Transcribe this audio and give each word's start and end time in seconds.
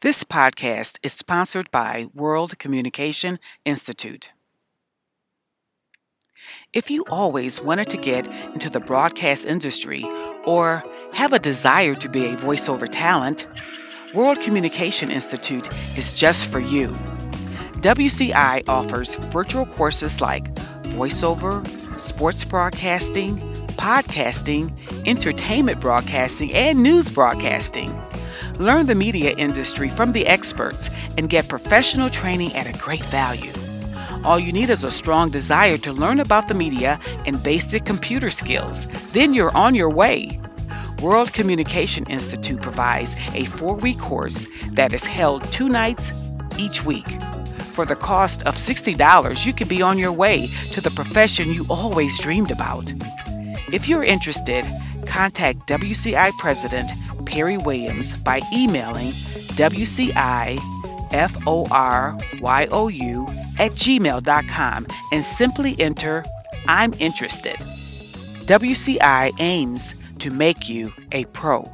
This 0.00 0.24
podcast 0.24 0.98
is 1.02 1.12
sponsored 1.12 1.70
by 1.70 2.08
World 2.12 2.58
Communication 2.58 3.38
Institute. 3.64 4.30
If 6.72 6.90
you 6.90 7.04
always 7.08 7.62
wanted 7.62 7.88
to 7.90 7.96
get 7.96 8.26
into 8.52 8.68
the 8.68 8.80
broadcast 8.80 9.46
industry 9.46 10.04
or 10.44 10.84
have 11.12 11.32
a 11.32 11.38
desire 11.38 11.94
to 11.94 12.08
be 12.08 12.26
a 12.26 12.36
voiceover 12.36 12.88
talent, 12.90 13.46
World 14.14 14.40
Communication 14.40 15.10
Institute 15.10 15.68
is 15.96 16.12
just 16.12 16.48
for 16.50 16.60
you. 16.60 16.88
WCI 17.80 18.68
offers 18.68 19.14
virtual 19.32 19.64
courses 19.64 20.20
like 20.20 20.52
voiceover, 20.92 21.66
sports 21.98 22.44
broadcasting, 22.44 23.38
podcasting, 23.78 24.76
entertainment 25.06 25.80
broadcasting, 25.80 26.52
and 26.52 26.82
news 26.82 27.08
broadcasting. 27.08 27.88
Learn 28.58 28.86
the 28.86 28.94
media 28.94 29.34
industry 29.36 29.88
from 29.88 30.12
the 30.12 30.26
experts 30.28 30.88
and 31.18 31.28
get 31.28 31.48
professional 31.48 32.08
training 32.08 32.54
at 32.54 32.72
a 32.72 32.78
great 32.78 33.02
value. 33.06 33.52
All 34.22 34.38
you 34.38 34.52
need 34.52 34.70
is 34.70 34.84
a 34.84 34.92
strong 34.92 35.28
desire 35.30 35.76
to 35.78 35.92
learn 35.92 36.20
about 36.20 36.46
the 36.46 36.54
media 36.54 37.00
and 37.26 37.42
basic 37.42 37.84
computer 37.84 38.30
skills. 38.30 38.86
Then 39.12 39.34
you're 39.34 39.54
on 39.56 39.74
your 39.74 39.90
way. 39.90 40.40
World 41.02 41.32
Communication 41.32 42.06
Institute 42.06 42.62
provides 42.62 43.16
a 43.34 43.44
four 43.44 43.74
week 43.76 43.98
course 43.98 44.46
that 44.70 44.92
is 44.92 45.04
held 45.04 45.42
two 45.52 45.68
nights 45.68 46.30
each 46.56 46.84
week. 46.84 47.20
For 47.72 47.84
the 47.84 47.96
cost 47.96 48.44
of 48.44 48.54
$60, 48.54 49.44
you 49.44 49.52
can 49.52 49.66
be 49.66 49.82
on 49.82 49.98
your 49.98 50.12
way 50.12 50.46
to 50.70 50.80
the 50.80 50.92
profession 50.92 51.52
you 51.52 51.66
always 51.68 52.20
dreamed 52.20 52.52
about. 52.52 52.92
If 53.72 53.88
you're 53.88 54.04
interested, 54.04 54.64
contact 55.06 55.66
WCI 55.66 56.30
President 56.38 56.92
Perry 57.24 57.58
Williams 57.58 58.20
by 58.22 58.40
emailing 58.52 59.12
WCIFORYOU 59.56 60.60
at 63.60 63.72
gmail.com 63.72 64.86
and 65.12 65.24
simply 65.24 65.76
enter 65.78 66.24
I'm 66.66 66.92
interested. 66.94 67.56
WCI 68.46 69.32
aims 69.38 69.94
to 70.18 70.30
make 70.30 70.68
you 70.68 70.92
a 71.12 71.24
pro. 71.26 71.70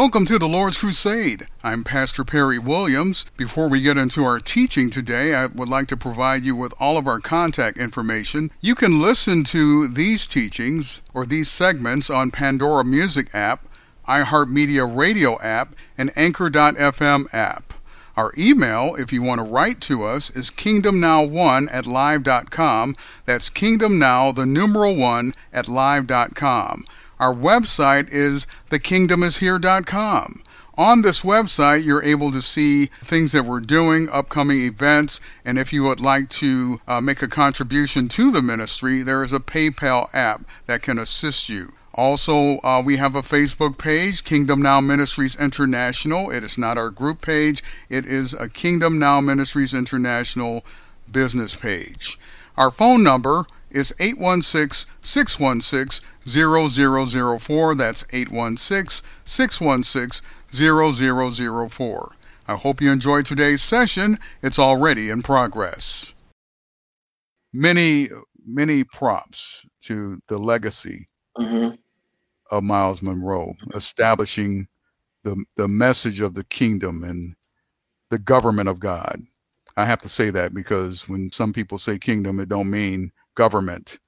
Welcome 0.00 0.24
to 0.26 0.38
the 0.38 0.48
Lord's 0.48 0.78
Crusade. 0.78 1.46
I'm 1.62 1.84
Pastor 1.84 2.24
Perry 2.24 2.58
Williams. 2.58 3.26
Before 3.36 3.68
we 3.68 3.82
get 3.82 3.98
into 3.98 4.24
our 4.24 4.40
teaching 4.40 4.88
today, 4.88 5.34
I 5.34 5.44
would 5.44 5.68
like 5.68 5.88
to 5.88 5.96
provide 5.98 6.42
you 6.42 6.56
with 6.56 6.72
all 6.80 6.96
of 6.96 7.06
our 7.06 7.20
contact 7.20 7.76
information. 7.76 8.50
You 8.62 8.74
can 8.74 9.02
listen 9.02 9.44
to 9.44 9.86
these 9.86 10.26
teachings 10.26 11.02
or 11.12 11.26
these 11.26 11.50
segments 11.50 12.08
on 12.08 12.30
Pandora 12.30 12.82
Music 12.82 13.28
app, 13.34 13.66
iHeartMedia 14.08 14.88
Radio 14.90 15.38
app, 15.42 15.74
and 15.98 16.10
Anchor.fm 16.16 17.26
app. 17.34 17.74
Our 18.16 18.32
email, 18.38 18.96
if 18.98 19.12
you 19.12 19.22
want 19.22 19.40
to 19.40 19.46
write 19.46 19.82
to 19.82 20.04
us, 20.04 20.30
is 20.30 20.50
kingdomnow1 20.50 21.68
at 21.70 21.86
live.com. 21.86 22.96
That's 23.26 23.50
kingdomnow, 23.50 24.34
the 24.34 24.46
numeral 24.46 24.96
1 24.96 25.34
at 25.52 25.68
live.com. 25.68 26.86
Our 27.20 27.34
website 27.34 28.08
is 28.10 28.46
thekingdomishere.com. 28.70 30.42
On 30.78 31.02
this 31.02 31.20
website, 31.20 31.84
you're 31.84 32.02
able 32.02 32.32
to 32.32 32.40
see 32.40 32.86
things 32.86 33.32
that 33.32 33.44
we're 33.44 33.60
doing, 33.60 34.08
upcoming 34.08 34.60
events, 34.60 35.20
and 35.44 35.58
if 35.58 35.70
you 35.70 35.84
would 35.84 36.00
like 36.00 36.30
to 36.30 36.80
uh, 36.88 37.02
make 37.02 37.20
a 37.20 37.28
contribution 37.28 38.08
to 38.08 38.30
the 38.30 38.40
ministry, 38.40 39.02
there 39.02 39.22
is 39.22 39.34
a 39.34 39.38
PayPal 39.38 40.08
app 40.14 40.46
that 40.64 40.80
can 40.80 40.98
assist 40.98 41.50
you. 41.50 41.74
Also, 41.92 42.56
uh, 42.60 42.82
we 42.82 42.96
have 42.96 43.14
a 43.14 43.20
Facebook 43.20 43.76
page, 43.76 44.24
Kingdom 44.24 44.62
Now 44.62 44.80
Ministries 44.80 45.36
International. 45.36 46.30
It 46.30 46.42
is 46.42 46.56
not 46.56 46.78
our 46.78 46.88
group 46.88 47.20
page, 47.20 47.62
it 47.90 48.06
is 48.06 48.32
a 48.32 48.48
Kingdom 48.48 48.98
Now 48.98 49.20
Ministries 49.20 49.74
International 49.74 50.64
business 51.12 51.54
page. 51.54 52.18
Our 52.56 52.70
phone 52.70 53.02
number 53.02 53.44
is 53.70 53.94
816 54.00 54.90
616 55.02 56.06
0004. 56.26 57.74
That's 57.74 58.04
816 58.12 59.06
616 59.24 60.26
0004. 60.52 62.12
I 62.48 62.56
hope 62.56 62.80
you 62.80 62.90
enjoyed 62.90 63.26
today's 63.26 63.62
session. 63.62 64.18
It's 64.42 64.58
already 64.58 65.10
in 65.10 65.22
progress. 65.22 66.14
Many, 67.52 68.08
many 68.46 68.84
props 68.84 69.64
to 69.82 70.20
the 70.28 70.38
legacy 70.38 71.06
Mm-hmm. 71.38 71.76
of 72.50 72.64
Myles 72.64 73.02
Munroe, 73.02 73.54
establishing 73.74 74.66
the, 75.24 75.42
the 75.56 75.68
message 75.68 76.20
of 76.20 76.34
the 76.34 76.44
kingdom 76.44 77.04
and 77.04 77.34
the 78.10 78.18
government 78.18 78.68
of 78.68 78.80
God. 78.80 79.22
I 79.76 79.84
have 79.86 80.00
to 80.02 80.08
say 80.08 80.30
that 80.30 80.52
because 80.54 81.08
when 81.08 81.30
some 81.32 81.52
people 81.52 81.78
say 81.78 81.98
kingdom, 81.98 82.40
it 82.40 82.48
don't 82.48 82.70
mean 82.70 83.12
government, 83.40 83.98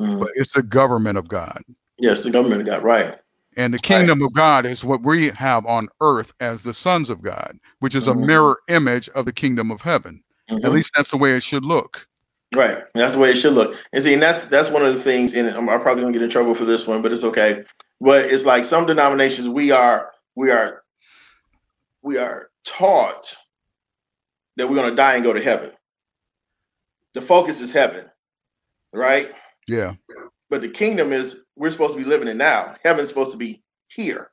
Mhm. 0.00 0.20
but 0.20 0.30
it's 0.34 0.54
the 0.54 0.62
government 0.62 1.18
of 1.18 1.28
God. 1.28 1.62
Yes, 1.98 2.22
the 2.22 2.30
government 2.30 2.62
of 2.62 2.66
God, 2.66 2.82
right. 2.82 3.18
And 3.58 3.74
the 3.74 3.78
kingdom 3.78 4.22
of 4.22 4.32
God 4.32 4.64
is 4.64 4.82
what 4.82 5.02
we 5.02 5.28
have 5.30 5.66
on 5.66 5.88
earth 6.00 6.32
as 6.40 6.62
the 6.62 6.72
sons 6.72 7.10
of 7.10 7.20
God, 7.20 7.58
which 7.80 7.94
is 7.94 8.06
a 8.06 8.14
Mhm. 8.14 8.26
mirror 8.26 8.56
image 8.68 9.10
of 9.10 9.26
the 9.26 9.32
kingdom 9.32 9.70
of 9.70 9.82
heaven. 9.82 10.22
At 10.48 10.56
Mhm. 10.56 10.72
least 10.72 10.92
that's 10.94 11.10
the 11.10 11.18
way 11.18 11.34
it 11.34 11.42
should 11.42 11.66
look. 11.66 12.06
Right. 12.54 12.82
That's 12.94 13.14
the 13.14 13.20
way 13.20 13.30
it 13.32 13.36
should 13.36 13.52
look. 13.52 13.76
And 13.92 14.02
see, 14.02 14.14
and 14.14 14.22
that's 14.22 14.46
that's 14.46 14.70
one 14.70 14.86
of 14.86 14.94
the 14.94 15.02
things. 15.02 15.34
And 15.34 15.50
I'm, 15.50 15.68
I'm 15.68 15.82
probably 15.82 16.02
gonna 16.02 16.14
get 16.14 16.22
in 16.22 16.30
trouble 16.30 16.54
for 16.54 16.64
this 16.64 16.86
one, 16.86 17.02
but 17.02 17.12
it's 17.12 17.24
okay. 17.24 17.64
But 18.00 18.24
it's 18.32 18.46
like 18.46 18.64
some 18.64 18.86
denominations 18.86 19.50
we 19.50 19.70
are 19.70 20.12
we 20.34 20.50
are 20.50 20.82
we 22.00 22.16
are 22.16 22.48
taught 22.64 23.36
that 24.56 24.66
we're 24.66 24.76
gonna 24.76 24.96
die 24.96 25.16
and 25.16 25.24
go 25.24 25.34
to 25.34 25.42
heaven. 25.42 25.72
The 27.12 27.20
focus 27.20 27.60
is 27.60 27.72
heaven, 27.72 28.08
right? 28.92 29.30
Yeah. 29.68 29.94
But 30.50 30.62
the 30.62 30.68
kingdom 30.68 31.12
is 31.12 31.44
we're 31.56 31.70
supposed 31.70 31.96
to 31.96 32.02
be 32.02 32.08
living 32.08 32.28
it 32.28 32.36
now. 32.36 32.76
Heaven's 32.82 33.08
supposed 33.08 33.32
to 33.32 33.38
be 33.38 33.62
here. 33.88 34.30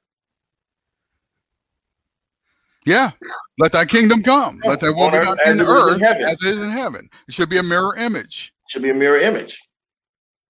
Yeah. 2.86 3.12
Let 3.58 3.72
thy 3.72 3.86
kingdom 3.86 4.22
come. 4.24 4.62
Let 4.64 4.80
thy 4.80 4.90
will 4.90 5.10
be 5.10 5.18
done 5.18 5.38
in 5.46 5.60
in 5.60 5.66
earth 5.66 6.00
heaven. 6.02 6.24
as 6.24 6.42
it 6.42 6.48
is 6.50 6.64
in 6.64 6.70
heaven. 6.70 7.10
It 7.28 7.34
should 7.34 7.50
be 7.50 7.58
a 7.58 7.64
mirror 7.64 7.96
image. 7.98 8.54
It 8.68 8.72
Should 8.72 8.84
be 8.84 8.92
a 8.92 8.94
mirror 8.94 9.18
image. 9.20 9.60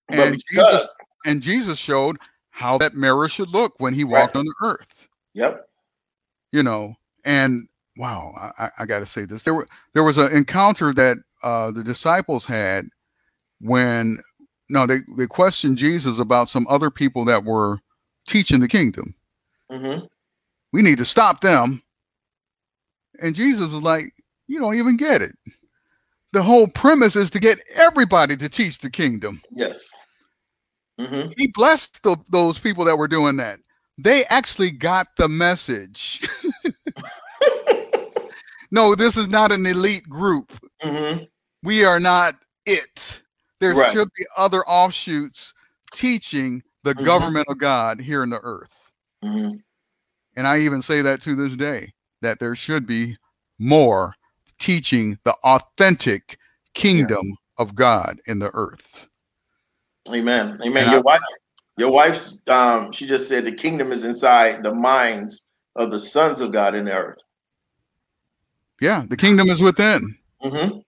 But 0.09 0.17
And 0.19 0.43
because, 0.49 0.69
Jesus 0.69 0.97
and 1.25 1.41
Jesus 1.41 1.79
showed 1.79 2.17
how 2.51 2.77
that 2.77 2.93
mirror 2.95 3.27
should 3.27 3.49
look 3.49 3.73
when 3.79 3.93
he 3.93 4.03
walked 4.03 4.35
on 4.35 4.45
the 4.45 4.55
earth. 4.63 5.07
yep. 5.33 5.67
You 6.51 6.63
know, 6.63 6.95
and 7.25 7.67
wow, 7.97 8.31
I, 8.39 8.66
I- 8.66 8.72
I 8.79 8.85
got 8.85 8.99
to 8.99 9.05
say 9.05 9.25
this. 9.25 9.43
There 9.43 9.53
were 9.55 9.67
there 9.93 10.03
was 10.03 10.17
an 10.17 10.31
encounter 10.31 10.93
that 10.93 11.17
uh, 11.43 11.72
the 11.72 11.83
disciples 11.83 12.45
had 12.45 12.87
when 13.61 14.19
no, 14.69 14.88
they 14.88 14.99
they 15.17 15.27
questioned 15.27 15.77
Jesus 15.77 16.19
about 16.19 16.49
some 16.49 16.67
other 16.69 16.91
people 16.91 17.25
that 17.25 17.43
were 17.45 17.79
teaching 18.27 18.59
the 18.59 18.67
kingdom. 18.67 19.16
hmm 19.71 19.99
We 20.73 20.81
need 20.81 20.97
to 20.99 21.05
stop 21.05 21.41
them. 21.41 21.81
And 23.21 23.35
Jesus 23.35 23.67
was 23.71 23.81
like, 23.83 24.13
"You 24.47 24.59
don't 24.59 24.75
even 24.75 24.97
get 24.97 25.21
it. 25.21 25.33
The 26.33 26.43
whole 26.43 26.67
premise 26.67 27.16
is 27.16 27.31
to 27.31 27.39
get 27.39 27.59
everybody 27.75 28.38
to 28.38 28.49
teach 28.49 28.79
the 28.79 28.89
kingdom." 28.91 29.41
Yes. 29.51 29.91
hmm 30.99 31.29
he 31.37 31.47
blessed 31.53 32.03
the, 32.03 32.17
those 32.31 32.59
people 32.59 32.85
that 32.85 32.97
were 32.97 33.07
doing 33.07 33.37
that. 33.37 33.59
They 33.97 34.25
actually 34.25 34.72
got 34.72 35.07
the 35.17 35.29
message. 35.29 36.28
no, 38.72 38.96
this 38.96 39.17
is 39.17 39.29
not 39.29 39.52
an 39.52 39.66
elite 39.66 40.07
group. 40.09 40.52
hmm 40.81 41.23
We 41.63 41.85
are 41.85 41.99
not 41.99 42.35
it. 42.66 43.22
There 43.66 43.73
Right. 43.73 43.91
should 43.94 44.09
be 44.16 44.26
other 44.38 44.64
offshoots 44.67 45.56
teaching 45.91 46.62
the 46.84 46.94
Mhm. 46.94 47.03
government 47.03 47.47
of 47.50 47.58
God 47.58 48.00
here 48.00 48.22
in 48.22 48.29
the 48.29 48.40
earth. 48.44 48.91
hmm 49.23 49.53
And 50.38 50.46
I 50.47 50.59
even 50.59 50.84
say 50.84 51.02
that 51.02 51.20
to 51.22 51.35
this 51.35 51.56
day 51.56 51.94
that 52.22 52.40
there 52.40 52.53
should 52.56 52.85
be 52.85 53.17
more 53.58 54.14
teaching 54.59 55.17
the 55.23 55.34
authentic 55.44 56.38
kingdom 56.76 57.38
of 57.58 57.73
God 57.73 58.20
in 58.28 58.38
the 58.38 58.52
earth. 58.53 59.08
Amen. 60.09 60.59
Amen. 60.62 60.84
And 60.84 60.91
your 60.91 61.00
I- 61.00 61.03
wife, 61.03 61.22
your 61.78 61.91
wife's 61.91 62.38
um, 62.47 62.91
she 62.91 63.08
just 63.08 63.28
said 63.28 63.46
the 63.46 63.52
kingdom 63.52 63.91
is 63.91 64.06
inside 64.06 64.62
the 64.62 64.76
minds 64.76 65.47
of 65.76 65.90
the 65.90 66.00
sons 66.00 66.40
of 66.40 66.52
God 66.52 66.76
in 66.76 66.85
the 66.85 66.94
earth. 66.94 67.17
Yeah, 68.79 69.06
the 69.08 69.17
kingdom 69.17 69.50
is 69.50 69.59
within. 69.62 70.16
hmm 70.41 70.79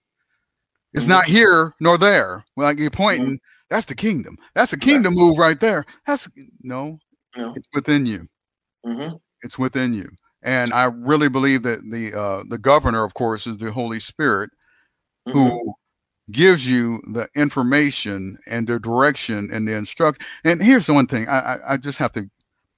It's 0.94 1.06
Mhm. 1.06 1.10
not 1.10 1.25
here 1.25 1.74
nor 1.80 1.98
there. 1.98 2.44
Like 2.56 2.80
you're 2.80 2.89
pointing, 2.89 3.39
that's 3.69 3.86
the 3.86 3.95
kingdom. 3.95 4.38
That's 4.56 4.74
a 4.74 4.78
kingdom 4.80 5.13
move 5.13 5.38
right 5.38 5.60
there. 5.60 5.86
That's 6.06 6.28
no, 6.63 7.00
No. 7.38 7.54
it's 7.56 7.68
within 7.74 8.06
you. 8.06 8.28
Mm-hmm. 8.86 9.16
It's 9.44 9.60
within 9.60 9.94
you. 9.94 10.10
And 10.44 10.72
I 10.74 10.86
really 10.86 11.30
believe 11.30 11.63
that 11.63 11.80
the 11.92 12.13
uh, 12.18 12.44
the 12.50 12.57
governor, 12.57 13.04
of 13.04 13.13
course, 13.13 13.48
is 13.48 13.57
the 13.57 13.72
Holy 13.72 14.00
Spirit, 14.00 14.50
Mm-hmm. 15.28 15.38
who 15.39 15.74
gives 16.31 16.68
you 16.68 17.01
the 17.13 17.28
information 17.36 18.38
and 18.48 18.68
the 18.68 18.80
direction 18.80 19.50
and 19.51 19.68
the 19.68 19.75
instruction. 19.75 20.25
And 20.45 20.62
here's 20.62 20.86
the 20.88 20.94
one 20.94 21.07
thing 21.07 21.28
I 21.28 21.40
I, 21.56 21.74
I 21.74 21.78
just 21.78 21.98
have 21.98 22.13
to 22.13 22.30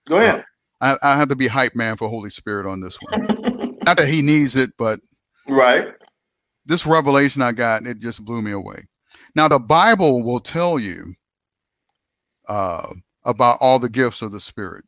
Go 0.07 0.17
ahead. 0.17 0.45
I, 0.81 0.97
I 1.03 1.15
have 1.17 1.29
to 1.29 1.35
be 1.35 1.47
hype 1.47 1.75
man 1.75 1.97
for 1.97 2.09
Holy 2.09 2.29
Spirit 2.29 2.65
on 2.65 2.79
this 2.81 2.97
one. 3.01 3.13
Not 3.85 3.97
that 3.97 4.07
he 4.07 4.21
needs 4.21 4.55
it, 4.55 4.71
but 4.77 4.99
right. 5.47 5.93
This 6.69 6.87
revelation 6.87 7.41
I 7.43 7.53
got, 7.53 7.85
it 7.87 7.99
just 7.99 8.25
blew 8.25 8.41
me 8.41 8.51
away. 8.53 8.87
Now 9.35 9.49
the 9.49 9.59
Bible 9.59 10.23
will 10.23 10.39
tell 10.39 10.79
you 10.79 11.15
uh, 12.47 12.93
about 13.25 13.57
all 13.61 13.79
the 13.79 13.89
gifts 13.89 14.21
of 14.21 14.31
the 14.31 14.39
Spirit, 14.39 14.85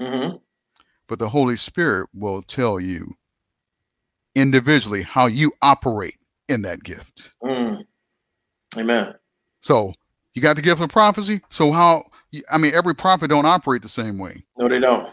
Mm-hmm. 0.00 0.36
but 1.08 1.18
the 1.18 1.28
Holy 1.28 1.56
Spirit 1.56 2.08
will 2.14 2.42
tell 2.42 2.80
you 2.80 3.14
individually 4.36 5.02
how 5.02 5.26
you 5.26 5.52
operate 5.62 6.16
in 6.48 6.62
that 6.62 6.82
gift. 6.84 7.32
Mm. 7.42 7.84
Amen. 8.76 9.14
So 9.62 9.92
you 10.34 10.42
got 10.42 10.56
the 10.56 10.62
gift 10.62 10.82
of 10.82 10.90
prophecy. 10.90 11.40
So 11.50 11.72
how? 11.72 12.04
I 12.52 12.58
mean, 12.58 12.74
every 12.74 12.94
prophet 12.94 13.28
don't 13.30 13.46
operate 13.46 13.82
the 13.82 13.88
same 13.88 14.18
way, 14.18 14.44
No, 14.58 14.68
they 14.68 14.80
don't. 14.80 15.10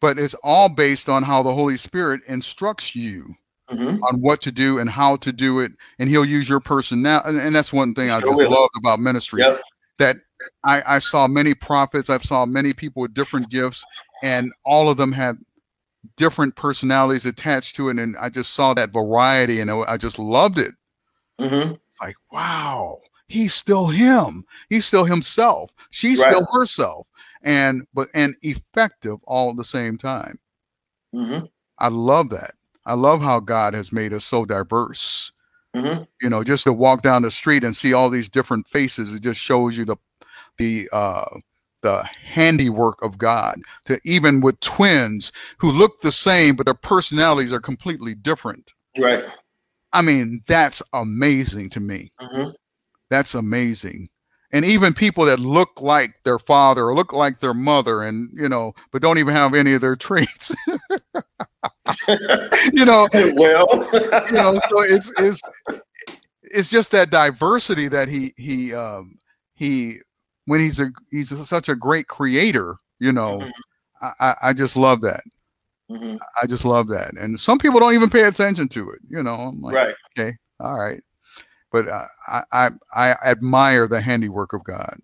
but 0.00 0.18
it's 0.18 0.34
all 0.44 0.68
based 0.68 1.08
on 1.08 1.22
how 1.22 1.42
the 1.42 1.54
Holy 1.54 1.76
Spirit 1.78 2.20
instructs 2.28 2.94
you 2.96 3.34
Mm-hmm. 3.72 4.02
on 4.04 4.20
what 4.20 4.40
to 4.42 4.52
do 4.52 4.78
and 4.78 4.90
how 4.90 5.16
to 5.16 5.32
do 5.32 5.60
it, 5.60 5.72
and 5.98 6.08
He'll 6.08 6.24
use 6.24 6.48
your 6.48 6.60
person 6.60 7.02
now. 7.02 7.22
And, 7.24 7.38
and 7.38 7.54
that's 7.54 7.72
one 7.72 7.94
thing 7.94 8.10
I 8.10 8.20
Sure 8.20 8.30
just 8.30 8.38
will. 8.38 8.50
loved 8.50 8.72
about 8.76 9.00
ministry. 9.00 9.40
Yep. 9.40 9.60
That 9.98 10.16
I, 10.64 10.82
I 10.86 10.98
saw 10.98 11.26
many 11.28 11.54
prophets, 11.54 12.10
I've 12.10 12.24
saw 12.24 12.44
many 12.46 12.72
people 12.72 13.02
with 13.02 13.14
different 13.14 13.50
gifts, 13.50 13.84
and 14.22 14.50
all 14.64 14.88
of 14.90 14.96
them 14.96 15.12
had 15.12 15.38
different 16.16 16.56
personalities 16.56 17.26
attached 17.26 17.76
to 17.76 17.88
it. 17.88 17.98
And 17.98 18.16
I 18.20 18.28
just 18.28 18.54
saw 18.54 18.74
that 18.74 18.92
variety, 18.92 19.60
and 19.60 19.70
I 19.70 19.96
just 19.96 20.18
loved 20.18 20.58
it. 20.58 20.72
Mm-hmm. 21.40 21.74
Like, 22.02 22.16
wow, 22.32 22.98
he's 23.28 23.54
still 23.54 23.86
him. 23.86 24.44
He's 24.68 24.84
still 24.84 25.04
himself. 25.04 25.70
She's 25.90 26.18
Right. 26.20 26.30
still 26.30 26.46
herself. 26.52 27.06
And 27.44 27.86
but 27.94 28.08
and 28.14 28.34
effective 28.42 29.18
all 29.24 29.50
at 29.50 29.56
the 29.56 29.64
same 29.64 29.96
time. 29.98 30.38
Mm-hmm. 31.14 31.46
I 31.78 31.88
love 31.88 32.28
that. 32.30 32.54
I 32.86 32.94
love 32.94 33.20
how 33.20 33.40
God 33.40 33.74
has 33.74 33.92
made 33.92 34.12
us 34.12 34.24
so 34.24 34.44
diverse. 34.44 35.32
Mm-hmm. 35.74 36.02
You 36.20 36.28
know, 36.28 36.44
just 36.44 36.64
to 36.64 36.72
walk 36.72 37.02
down 37.02 37.22
the 37.22 37.30
street 37.30 37.64
and 37.64 37.74
see 37.74 37.92
all 37.92 38.10
these 38.10 38.28
different 38.28 38.68
faces, 38.68 39.14
it 39.14 39.22
just 39.22 39.40
shows 39.40 39.76
you 39.76 39.84
the 39.84 39.96
the 40.58 40.88
uh 40.92 41.24
the 41.82 42.02
handiwork 42.24 43.02
of 43.02 43.18
God. 43.18 43.60
To 43.86 44.00
even 44.04 44.40
with 44.40 44.60
twins 44.60 45.32
who 45.58 45.72
look 45.72 46.00
the 46.00 46.12
same, 46.12 46.56
but 46.56 46.66
their 46.66 46.74
personalities 46.74 47.52
are 47.52 47.60
completely 47.60 48.14
different. 48.14 48.74
Right. 48.98 49.24
I 49.92 50.02
mean, 50.02 50.42
that's 50.46 50.82
amazing 50.92 51.70
to 51.70 51.80
me. 51.80 52.12
Mm-hmm. 52.20 52.50
That's 53.10 53.34
amazing. 53.34 54.08
And 54.52 54.64
even 54.64 54.92
people 54.92 55.24
that 55.26 55.40
look 55.40 55.80
like 55.80 56.10
their 56.24 56.38
father 56.38 56.84
or 56.86 56.94
look 56.94 57.12
like 57.12 57.40
their 57.40 57.54
mother 57.54 58.02
and, 58.02 58.28
you 58.34 58.48
know, 58.48 58.74
but 58.92 59.02
don't 59.02 59.18
even 59.18 59.34
have 59.34 59.54
any 59.54 59.72
of 59.72 59.80
their 59.80 59.96
traits. 59.96 60.54
you 62.72 62.84
know, 62.84 63.08
well. 63.34 63.66
you 64.30 64.38
know, 64.38 64.52
so 64.68 64.76
it's 64.82 65.10
it's 65.20 65.42
it's 66.42 66.70
just 66.70 66.92
that 66.92 67.10
diversity 67.10 67.88
that 67.88 68.08
he 68.08 68.32
he 68.36 68.74
um 68.74 69.16
he 69.54 69.96
when 70.46 70.60
he's 70.60 70.80
a 70.80 70.90
he's 71.10 71.32
a, 71.32 71.44
such 71.44 71.68
a 71.68 71.74
great 71.76 72.08
creator, 72.08 72.76
you 72.98 73.12
know, 73.12 73.40
Mhm. 73.40 73.52
I, 74.20 74.34
I 74.42 74.52
just 74.52 74.76
love 74.76 75.00
that. 75.02 75.22
Mhm. 75.90 76.18
I 76.42 76.46
just 76.46 76.64
love 76.64 76.88
that. 76.88 77.12
And 77.14 77.38
some 77.38 77.58
people 77.58 77.80
don't 77.80 77.94
even 77.94 78.10
pay 78.10 78.24
attention 78.24 78.68
to 78.68 78.90
it, 78.90 79.00
you 79.08 79.22
know. 79.22 79.34
I'm 79.34 79.60
like, 79.60 79.74
Right. 79.74 79.94
okay, 80.18 80.36
all 80.60 80.78
right. 80.78 81.00
But 81.72 81.88
I, 81.88 82.42
I 82.52 82.70
I 82.94 83.10
admire 83.24 83.88
the 83.88 84.00
handiwork 84.00 84.52
of 84.52 84.62
God. 84.62 84.98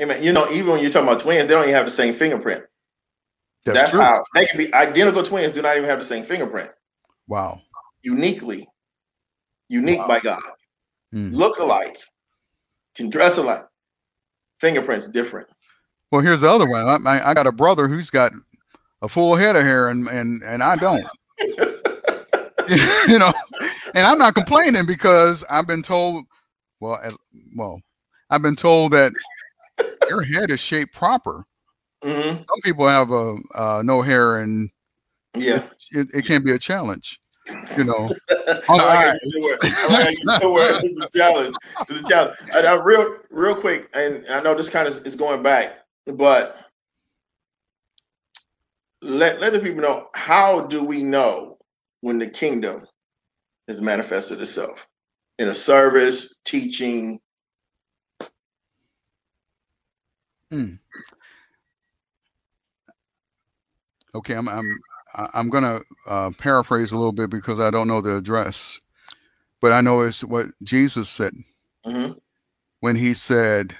Amen. 0.00 0.22
You 0.22 0.32
know, 0.32 0.50
even 0.50 0.68
when 0.72 0.80
you're 0.80 0.90
talking 0.90 1.08
about 1.08 1.20
twins, 1.20 1.46
they 1.46 1.52
don't 1.52 1.64
even 1.64 1.74
have 1.74 1.84
the 1.84 1.90
same 1.90 2.14
fingerprint. 2.14 2.64
That's, 3.66 3.80
That's, 3.80 3.90
true. 3.90 4.00
how 4.00 4.22
they 4.34 4.46
can 4.46 4.56
be 4.56 4.72
identical 4.72 5.22
twins. 5.22 5.52
Do 5.52 5.60
not 5.60 5.76
even 5.76 5.88
have 5.88 5.98
the 5.98 6.04
same 6.04 6.24
fingerprint. 6.24 6.70
Wow. 7.28 7.60
Uniquely, 8.02 8.66
unique 9.68 9.98
Wow. 9.98 10.08
by 10.08 10.20
God. 10.20 10.40
Mm. 11.14 11.34
Look 11.34 11.58
alike, 11.58 11.98
can 12.94 13.10
dress 13.10 13.36
alike. 13.36 13.66
Fingerprints 14.60 15.08
different. 15.08 15.48
Well, 16.10 16.22
here's 16.22 16.40
the 16.40 16.48
other 16.48 16.68
one. 16.68 16.86
I, 16.86 17.18
I, 17.18 17.30
I 17.30 17.34
got 17.34 17.46
a 17.46 17.52
brother 17.52 17.86
who's 17.86 18.10
got 18.10 18.32
a 19.02 19.08
full 19.08 19.36
head 19.36 19.56
of 19.56 19.62
hair, 19.62 19.88
and 19.88 20.08
and 20.08 20.42
and 20.42 20.62
I 20.62 20.76
don't. 20.76 21.04
you 23.08 23.18
know, 23.18 23.32
and 23.94 24.06
I'm 24.06 24.18
not 24.18 24.34
complaining 24.34 24.86
because 24.86 25.44
I've 25.50 25.66
been 25.66 25.82
told, 25.82 26.24
well, 26.80 27.00
well, 27.56 27.80
I've 28.30 28.42
been 28.42 28.56
told 28.56 28.92
that 28.92 29.12
your 30.08 30.22
head 30.22 30.50
is 30.50 30.60
shaped 30.60 30.94
proper. 30.94 31.44
hmm 32.04 32.36
Some 32.48 32.60
people 32.64 32.88
have 32.88 33.10
a 33.12 33.36
uh, 33.54 33.82
no 33.84 34.02
hair, 34.02 34.38
and 34.38 34.70
Yeah. 35.36 35.62
it, 35.92 36.08
it 36.14 36.26
can 36.26 36.44
be 36.44 36.52
a 36.52 36.58
challenge. 36.58 37.20
You 37.76 37.84
know, 37.84 38.10
I 38.30 38.62
on 38.68 38.82
the 38.82 38.88
how 38.88 39.04
you 39.04 39.20
said 39.20 39.42
word. 39.42 39.58
I 39.84 39.88
like 39.90 40.04
how 40.04 40.10
you 40.10 40.30
said 40.40 40.48
word. 40.48 40.76
It's 40.82 40.98
a 41.14 41.18
challenge. 41.18 41.56
It's 41.88 42.00
a 42.00 42.04
challenge. 42.04 42.36
I, 42.54 42.74
real, 42.74 43.16
real 43.30 43.54
quick, 43.56 43.90
and 43.94 44.26
I 44.30 44.40
know 44.40 44.54
this 44.54 44.70
kind 44.70 44.88
of 44.88 45.06
is 45.06 45.16
going 45.16 45.42
back, 45.42 45.78
but 46.06 46.56
let 49.02 49.40
let 49.40 49.52
the 49.52 49.60
people 49.60 49.82
know 49.82 50.08
how 50.14 50.62
do 50.66 50.84
we 50.84 51.02
know 51.02 51.58
when 52.02 52.18
the 52.18 52.26
kingdom 52.28 52.86
has 53.70 53.82
manifested 53.82 54.42
itself 54.42 54.88
in 55.38 55.48
a 55.48 55.56
service, 55.56 56.36
teaching. 56.44 57.20
Okay, 64.14 64.34
I'm 64.34 64.48
I'm 64.50 64.78
I'm 65.16 65.50
gonna 65.50 65.80
uh, 66.08 66.32
paraphrase 66.38 66.92
a 66.92 66.98
little 66.98 67.12
bit 67.14 67.30
because 67.30 67.60
I 67.60 67.70
don't 67.72 67.88
know 67.88 68.02
the 68.02 68.18
address, 68.18 68.80
but 69.60 69.72
I 69.72 69.80
know 69.82 70.02
it's 70.02 70.24
what 70.24 70.46
Jesus 70.64 71.08
said 71.10 71.34
Mhm. 71.86 72.20
when 72.80 72.96
he 72.96 73.14
said 73.14 73.76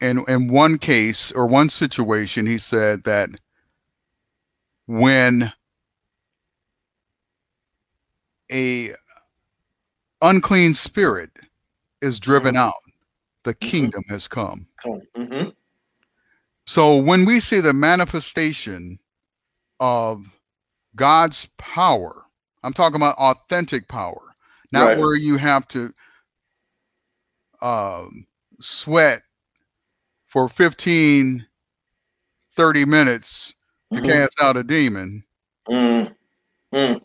in 0.00 0.24
in 0.28 0.48
one 0.48 0.78
case 0.78 1.32
or 1.32 1.46
one 1.46 1.70
situation 1.70 2.46
he 2.46 2.58
said 2.58 3.04
that 3.04 3.30
when 4.86 5.52
a 8.52 8.94
unclean 10.22 10.74
spirit 10.74 11.30
is 12.02 12.18
driven 12.18 12.56
out 12.56 12.74
the 13.44 13.54
kingdom 13.54 14.02
has 14.08 14.26
come. 14.28 14.66
Mhm. 15.16 15.54
so 16.66 16.96
when 16.96 17.24
we 17.24 17.38
see 17.40 17.60
the 17.60 17.72
manifestation 17.72 18.98
of 19.80 20.24
God's 20.96 21.46
power, 21.58 22.24
I'm 22.62 22.72
talking 22.72 22.96
about 22.96 23.16
authentic 23.18 23.88
power, 23.88 24.34
not 24.72 24.88
Right. 24.88 24.98
where 24.98 25.16
you 25.16 25.36
have 25.36 25.68
to 25.68 25.92
um, 27.62 28.26
sweat 28.60 29.22
for 30.26 30.48
15, 30.48 31.46
30 32.54 32.84
minutes 32.84 33.54
to 33.92 34.00
Mhm. 34.00 34.06
cast 34.06 34.40
out 34.40 34.56
a 34.56 34.64
demon. 34.64 35.24
Mm. 35.68 36.14
Mm. 36.72 37.00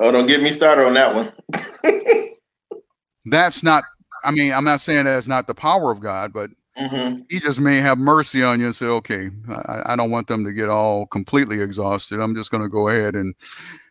Oh, 0.00 0.10
don't 0.10 0.26
get 0.26 0.42
me 0.42 0.50
started 0.50 0.86
on 0.86 0.94
that 0.94 1.14
one. 1.14 1.32
That's 3.26 3.62
not, 3.62 3.84
I 4.24 4.30
mean, 4.32 4.52
I'm 4.52 4.64
not 4.64 4.80
saying 4.80 5.04
that's 5.04 5.28
not 5.28 5.46
the 5.46 5.54
power 5.54 5.92
of 5.92 6.00
God, 6.00 6.32
but 6.32 6.50
hmm 6.76 7.20
he 7.28 7.38
just 7.40 7.60
may 7.60 7.76
have 7.78 7.98
mercy 7.98 8.42
on 8.42 8.60
you 8.60 8.66
and 8.66 8.76
say, 8.76 8.86
okay, 8.86 9.28
I, 9.50 9.92
I 9.92 9.96
don't 9.96 10.10
want 10.10 10.26
them 10.28 10.44
to 10.44 10.52
get 10.52 10.68
all 10.68 11.06
completely 11.06 11.60
exhausted. 11.60 12.20
I'm 12.20 12.34
just 12.34 12.50
going 12.50 12.62
to 12.64 12.68
go 12.68 12.88
ahead 12.88 13.14
and 13.14 13.34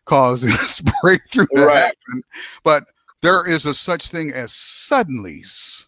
cause 0.06 0.42
this 0.44 0.82
breakthrough 1.02 1.48
to 1.56 1.66
Right. 1.66 1.74
happen. 1.74 2.24
But 2.64 2.86
there 3.22 3.48
is 3.48 3.66
a 3.66 3.74
such 3.74 4.10
thing 4.10 4.32
as 4.34 4.52
suddenlies, 4.52 5.88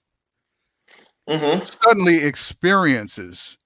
hmm 1.28 1.60
suddenly 1.64 2.24
experiences. 2.24 3.58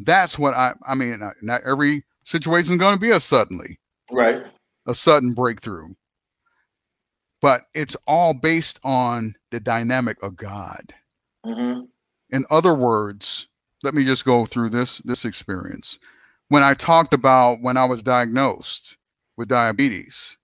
That's 0.00 0.38
what 0.38 0.54
I, 0.54 0.74
I 0.88 0.94
mean, 0.94 1.18
not- 1.20 1.36
not 1.42 1.62
every 1.66 2.04
situation 2.24 2.74
is 2.74 2.80
going 2.80 2.94
to 2.94 3.00
be 3.00 3.10
a 3.10 3.20
suddenly, 3.20 3.78
Right. 4.12 4.44
A 4.86 4.94
sudden 4.94 5.34
breakthrough. 5.34 5.94
But 7.40 7.68
it's 7.74 7.96
all 8.06 8.34
based 8.34 8.78
on 8.84 9.36
the 9.50 9.60
dynamic 9.60 10.22
of 10.22 10.36
God. 10.36 10.94
hmm 11.44 11.86
in 12.30 12.44
other 12.50 12.74
words 12.74 13.48
let 13.82 13.94
me 13.94 14.04
just 14.04 14.24
go 14.24 14.46
through 14.46 14.68
this 14.68 14.98
this 14.98 15.24
experience 15.24 15.98
when 16.48 16.62
i 16.62 16.74
talked 16.74 17.12
about 17.14 17.60
when 17.62 17.76
i 17.76 17.84
was 17.84 18.02
diagnosed 18.02 18.96
with 19.36 19.48
diabetes 19.48 20.36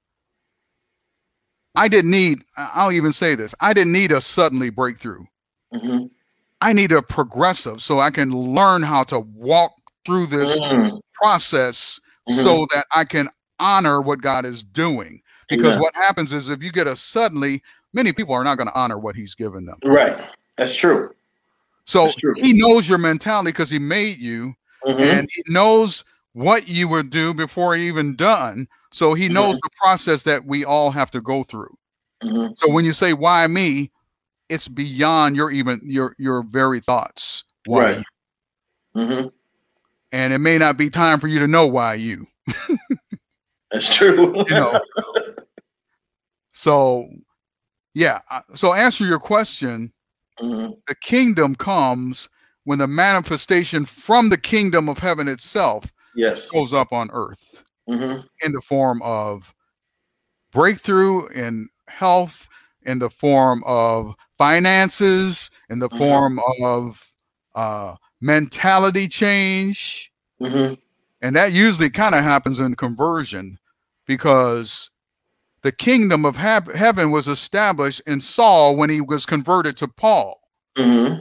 i 1.74 1.88
didn't 1.88 2.10
need 2.10 2.44
i'll 2.56 2.92
even 2.92 3.12
say 3.12 3.34
this 3.34 3.54
i 3.60 3.72
didn't 3.72 3.92
need 3.92 4.12
a 4.12 4.20
suddenly 4.20 4.70
breakthrough 4.70 5.24
hmm 5.72 6.06
I 6.60 6.72
need 6.72 6.92
a 6.92 7.02
progressive 7.02 7.82
so 7.82 8.00
I 8.00 8.10
can 8.10 8.30
learn 8.32 8.82
how 8.82 9.04
to 9.04 9.20
walk 9.20 9.72
through 10.04 10.26
this 10.28 10.60
Mm. 10.60 11.00
process 11.14 12.00
Mhm. 12.28 12.34
so 12.38 12.66
that 12.72 12.86
I 12.94 13.04
can 13.04 13.28
honor 13.58 14.00
what 14.00 14.20
God 14.22 14.44
is 14.44 14.64
doing. 14.64 15.20
Because 15.48 15.70
Amen. 15.70 15.80
what 15.80 15.94
happens 15.94 16.32
is 16.32 16.48
if 16.48 16.62
you 16.62 16.72
get 16.72 16.86
a 16.86 16.96
suddenly, 16.96 17.62
many 17.92 18.12
people 18.12 18.34
are 18.34 18.44
not 18.44 18.56
going 18.56 18.68
to 18.68 18.74
honor 18.74 18.98
what 18.98 19.16
he's 19.16 19.34
given 19.34 19.66
them. 19.66 19.78
Right. 19.84 20.16
That's 20.56 20.74
true. 20.74 21.14
So 21.84 22.04
That's 22.04 22.14
true. 22.16 22.34
he 22.38 22.52
knows 22.52 22.88
your 22.88 22.98
mentality 22.98 23.50
because 23.50 23.70
he 23.70 23.78
made 23.78 24.18
you 24.18 24.54
Mhm. 24.86 25.00
and 25.02 25.28
he 25.32 25.42
knows 25.48 26.04
what 26.32 26.68
you 26.68 26.88
would 26.88 27.10
do 27.10 27.34
before 27.34 27.76
even 27.76 28.16
done. 28.16 28.66
So 28.92 29.14
he 29.14 29.28
knows 29.28 29.58
the 29.58 29.70
process 29.76 30.22
that 30.22 30.44
we 30.44 30.64
all 30.64 30.90
have 30.90 31.10
to 31.10 31.20
go 31.20 31.42
through. 31.42 31.76
Mhm. 32.22 32.56
So 32.56 32.70
when 32.70 32.84
you 32.84 32.92
say 32.92 33.12
why 33.12 33.46
me, 33.46 33.90
it's 34.48 34.68
beyond 34.68 35.36
your 35.36 35.50
even 35.50 35.80
your 35.84 36.14
your 36.18 36.42
very 36.42 36.80
thoughts. 36.80 37.44
Why 37.66 37.82
Right. 37.82 38.02
Mhm. 38.96 39.32
And 40.12 40.32
it 40.32 40.38
may 40.38 40.58
not 40.58 40.76
be 40.76 40.90
time 40.90 41.20
for 41.20 41.26
you 41.26 41.38
to 41.40 41.46
know 41.46 41.66
why 41.66 41.94
you. 41.94 42.26
That's 43.72 43.94
true. 43.94 44.34
You 44.48 44.54
know. 44.54 44.80
so 46.52 47.08
yeah. 47.94 48.20
So 48.54 48.72
answer 48.74 49.04
your 49.04 49.18
question. 49.18 49.92
Mhm. 50.40 50.82
The 50.86 50.94
kingdom 50.94 51.54
comes 51.54 52.28
when 52.64 52.78
the 52.78 52.86
manifestation 52.88 53.84
from 53.86 54.28
the 54.30 54.38
kingdom 54.38 54.88
of 54.88 54.98
heaven 54.98 55.28
itself 55.28 55.92
Yes. 56.14 56.50
goes 56.52 56.72
up 56.74 56.92
on 56.92 57.10
earth 57.12 57.64
hmm 57.86 58.20
in 58.44 58.52
the 58.52 58.60
form 58.60 59.00
of 59.02 59.54
breakthrough 60.52 61.26
in 61.28 61.68
health, 61.88 62.48
in 62.82 62.98
the 62.98 63.10
form 63.10 63.62
of 63.66 64.14
finances, 64.38 65.50
in 65.70 65.78
the 65.78 65.90
Mhm. 65.90 65.98
form 65.98 66.38
of 66.62 67.12
uh, 67.54 67.96
mentality 68.20 69.08
change. 69.08 70.12
hmm 70.40 70.74
And 71.22 71.36
that 71.36 71.52
usually 71.52 71.90
kind 71.90 72.14
of 72.14 72.22
happens 72.22 72.58
in 72.58 72.74
conversion 72.74 73.58
because 74.06 74.90
the 75.62 75.72
kingdom 75.72 76.24
of 76.24 76.36
heaven 76.36 77.10
was 77.10 77.28
established 77.28 78.02
in 78.06 78.20
Saul 78.20 78.76
when 78.76 78.90
he 78.90 79.00
was 79.00 79.26
converted 79.26 79.76
to 79.78 79.88
Paul. 79.88 80.38
hmm 80.76 81.20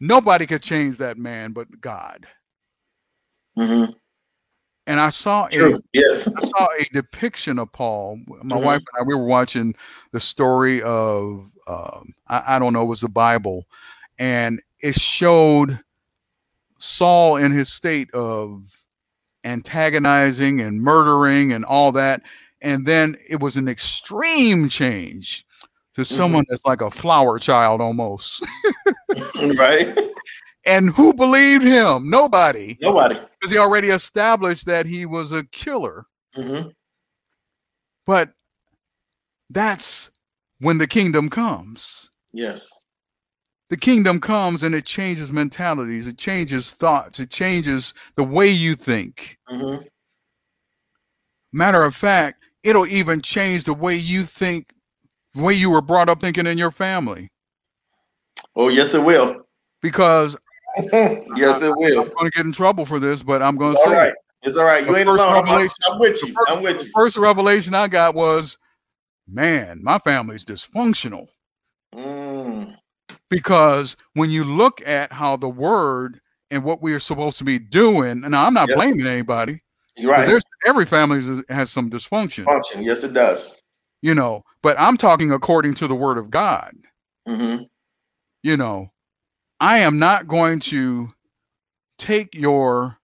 Nobody 0.00 0.46
could 0.46 0.62
change 0.62 0.98
that 0.98 1.18
man 1.18 1.52
but 1.52 1.68
God. 1.80 2.26
hmm 3.56 3.84
And 4.86 4.98
I 5.00 5.10
saw 5.10 5.48
a 5.52 5.76
Yes. 5.92 6.28
I 6.36 6.40
saw 6.44 6.66
a 6.80 6.84
depiction 6.92 7.58
of 7.58 7.72
Paul. 7.72 8.18
My 8.42 8.56
Mhm. 8.56 8.64
wife 8.64 8.80
and 8.80 9.00
I 9.00 9.02
we 9.06 9.14
were 9.14 9.24
watching 9.26 9.74
the 10.12 10.20
story 10.20 10.82
of 10.82 11.50
um, 11.68 12.14
I, 12.28 12.56
I 12.56 12.58
don't 12.58 12.72
know, 12.72 12.82
it 12.82 12.86
was 12.86 13.02
the 13.02 13.08
Bible, 13.08 13.66
and 14.18 14.60
it 14.80 14.94
showed 14.94 15.78
Saul 16.78 17.36
in 17.36 17.52
his 17.52 17.72
state 17.72 18.10
of 18.12 18.64
antagonizing 19.44 20.60
and 20.60 20.80
murdering 20.80 21.52
and 21.52 21.64
all 21.64 21.92
that, 21.92 22.22
and 22.60 22.86
then 22.86 23.16
it 23.28 23.40
was 23.40 23.56
an 23.56 23.68
extreme 23.68 24.68
change 24.68 25.44
to 25.94 26.04
someone 26.04 26.44
that's 26.48 26.64
like 26.64 26.80
a 26.80 26.90
flower 26.90 27.38
child 27.38 27.80
almost. 27.80 28.44
right. 29.56 29.98
And 30.64 30.90
who 30.90 31.12
believed 31.12 31.64
him? 31.64 32.08
Nobody, 32.08 32.78
Nobody. 32.80 33.16
because 33.38 33.50
he 33.52 33.58
already 33.58 33.88
established 33.88 34.66
that 34.66 34.86
he 34.86 35.06
was 35.06 35.32
a 35.32 35.44
killer. 35.44 36.06
hmm 36.34 36.68
But 38.06 38.32
that's 39.50 40.10
when 40.60 40.78
the 40.78 40.86
kingdom 40.86 41.28
comes. 41.28 42.08
Yes. 42.32 42.81
The 43.72 43.78
kingdom 43.78 44.20
comes 44.20 44.64
and 44.64 44.74
it 44.74 44.84
changes 44.84 45.32
mentalities, 45.32 46.06
it 46.06 46.18
changes 46.18 46.74
thoughts, 46.74 47.18
it 47.18 47.30
changes 47.30 47.94
the 48.16 48.22
way 48.22 48.48
you 48.50 48.74
think. 48.74 49.38
hmm 49.48 49.76
Matter 51.54 51.82
of 51.82 51.94
fact, 51.94 52.44
it'll 52.62 52.86
even 52.86 53.22
change 53.22 53.64
the 53.64 53.72
way 53.72 53.96
you 53.96 54.24
think, 54.24 54.74
the 55.32 55.42
way 55.42 55.54
you 55.54 55.70
were 55.70 55.80
brought 55.80 56.10
up 56.10 56.20
thinking 56.20 56.46
in 56.46 56.58
your 56.58 56.70
family. 56.70 57.30
Oh, 58.56 58.68
yes, 58.68 58.92
it 58.92 59.02
will. 59.02 59.46
Because 59.80 60.36
yes, 61.34 61.62
it 61.62 61.74
will. 61.74 62.02
I'm 62.02 62.08
going 62.10 62.30
to 62.30 62.36
get 62.36 62.44
in 62.44 62.52
trouble 62.52 62.84
for 62.84 62.98
this, 62.98 63.22
but 63.22 63.42
I'm 63.42 63.56
going 63.56 63.74
to 63.74 63.80
say 63.80 63.90
right. 63.90 64.10
it. 64.10 64.16
It's 64.42 64.58
all 64.58 64.66
right. 64.66 64.84
You 64.84 64.92
The 64.92 64.98
ain't 64.98 65.08
alone. 65.08 65.48
I'm, 65.48 65.66
I'm 65.86 65.98
with 65.98 66.22
you. 66.22 66.34
first- 66.34 66.50
I'm 66.50 66.62
with 66.62 66.78
the 66.78 66.84
you. 66.84 66.90
first 66.94 67.16
revelation 67.16 67.72
I 67.72 67.88
got 67.88 68.14
was, 68.14 68.58
man, 69.26 69.82
my 69.82 69.96
family's 70.00 70.44
dysfunctional. 70.44 71.26
Mm. 71.94 72.21
Because 73.32 73.96
when 74.14 74.30
you 74.30 74.44
look 74.44 74.86
at 74.86 75.12
how 75.12 75.36
the 75.36 75.48
word 75.48 76.20
and 76.50 76.62
what 76.62 76.82
we 76.82 76.92
are 76.92 76.98
supposed 77.00 77.38
to 77.38 77.44
be 77.44 77.58
doing, 77.58 78.22
and 78.24 78.36
I'm 78.36 78.54
not 78.54 78.68
Yep. 78.68 78.76
blaming 78.76 79.06
anybody, 79.06 79.60
You're 79.96 80.10
right. 80.12 80.26
there's 80.26 80.44
every 80.66 80.84
family 80.86 81.20
has 81.48 81.70
some 81.70 81.90
dysfunction, 81.90 82.44
Function. 82.44 82.84
Yes, 82.84 83.02
it 83.04 83.14
does. 83.14 83.58
you 84.02 84.14
know. 84.14 84.42
But 84.62 84.78
I'm 84.78 84.96
talking 84.96 85.30
according 85.32 85.74
to 85.74 85.88
the 85.88 85.94
word 85.94 86.18
of 86.18 86.30
God, 86.30 86.72
Mm-hmm. 87.26 87.64
you 88.42 88.56
know. 88.56 88.90
I 89.60 89.78
am 89.78 89.98
not 89.98 90.26
going 90.28 90.58
to 90.60 91.08
take 91.98 92.34
your 92.34 92.98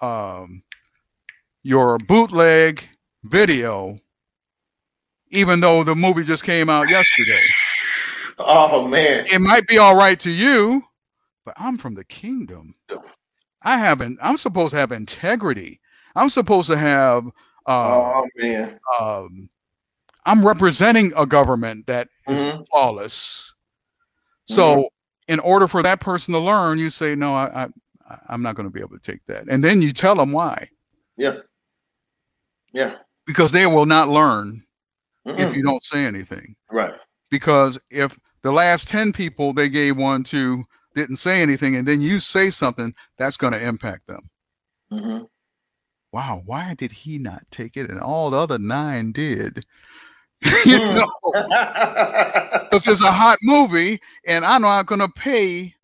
um 0.00 0.62
your 1.62 1.98
bootleg 1.98 2.86
video, 3.24 3.98
even 5.30 5.60
though 5.60 5.82
the 5.82 5.94
movie 5.94 6.24
just 6.24 6.44
came 6.44 6.68
out 6.68 6.88
yesterday. 6.90 7.40
Oh 8.38 8.86
man. 8.86 9.26
it 9.32 9.40
might 9.40 9.66
be 9.66 9.78
all 9.78 9.96
right 9.96 10.18
to 10.20 10.30
you, 10.30 10.82
but 11.44 11.54
I'm 11.56 11.78
from 11.78 11.94
the 11.94 12.04
kingdom. 12.04 12.74
I 13.62 13.78
haven't. 13.78 14.18
I'm 14.22 14.36
supposed 14.36 14.70
to 14.72 14.76
have 14.78 14.92
integrity. 14.92 15.80
I'm 16.16 16.28
supposed 16.30 16.70
to 16.70 16.76
have. 16.76 17.26
Uh, 17.66 18.12
Oh 18.14 18.28
man. 18.36 18.78
um, 19.00 19.48
I'm 20.26 20.46
representing 20.46 21.12
a 21.16 21.26
government 21.26 21.86
that 21.86 22.08
is 22.28 22.44
Mhm. 22.44 22.66
flawless. 22.70 23.54
So, 24.46 24.88
in 25.28 25.38
order 25.40 25.68
for 25.68 25.82
that 25.82 26.00
person 26.00 26.32
to 26.34 26.40
learn, 26.40 26.78
you 26.78 26.90
say, 26.90 27.14
"No, 27.14 27.34
I, 27.34 27.64
I 28.08 28.18
I'm 28.28 28.42
not 28.42 28.54
going 28.54 28.66
to 28.68 28.72
be 28.72 28.80
able 28.80 28.98
to 28.98 29.12
take 29.12 29.24
that," 29.26 29.46
and 29.48 29.62
then 29.64 29.82
you 29.82 29.92
tell 29.92 30.14
them 30.14 30.32
why, 30.32 30.68
Yeah. 31.16 31.40
Yeah. 32.72 32.96
because 33.26 33.52
they 33.52 33.66
will 33.66 33.86
not 33.86 34.08
learn 34.08 34.62
if 35.36 35.50
Mm-mm. 35.50 35.56
you 35.56 35.62
don't 35.62 35.82
say 35.84 36.04
anything. 36.04 36.54
Right. 36.70 36.94
because 37.30 37.78
if 37.90 38.18
the 38.42 38.52
last 38.52 38.88
10 38.88 39.12
people 39.12 39.52
they 39.52 39.68
gave 39.68 39.96
one 39.96 40.22
to 40.24 40.64
didn't 40.94 41.16
say 41.16 41.42
anything 41.42 41.76
and 41.76 41.86
then 41.86 42.00
you 42.00 42.18
say 42.20 42.50
something 42.50 42.94
that's 43.18 43.36
going 43.36 43.52
to 43.52 43.66
impact 43.66 44.06
them 44.06 44.30
hmm 44.90 45.24
wow 46.12 46.40
why 46.44 46.74
did 46.74 46.92
he 46.92 47.18
not 47.18 47.42
take 47.50 47.76
it 47.76 47.90
and 47.90 48.00
all 48.00 48.30
the 48.30 48.36
other 48.38 48.58
nine 48.58 49.12
did 49.12 49.64
you 50.66 50.78
Hmm. 50.86 50.94
know 50.94 51.34
because 52.70 52.86
it's 52.86 53.02
a 53.04 53.12
hot 53.12 53.38
movie 53.42 53.98
and 54.26 54.44
i'm 54.44 54.62
not 54.62 54.86
going 54.86 55.00
to 55.00 55.08
pay 55.14 55.74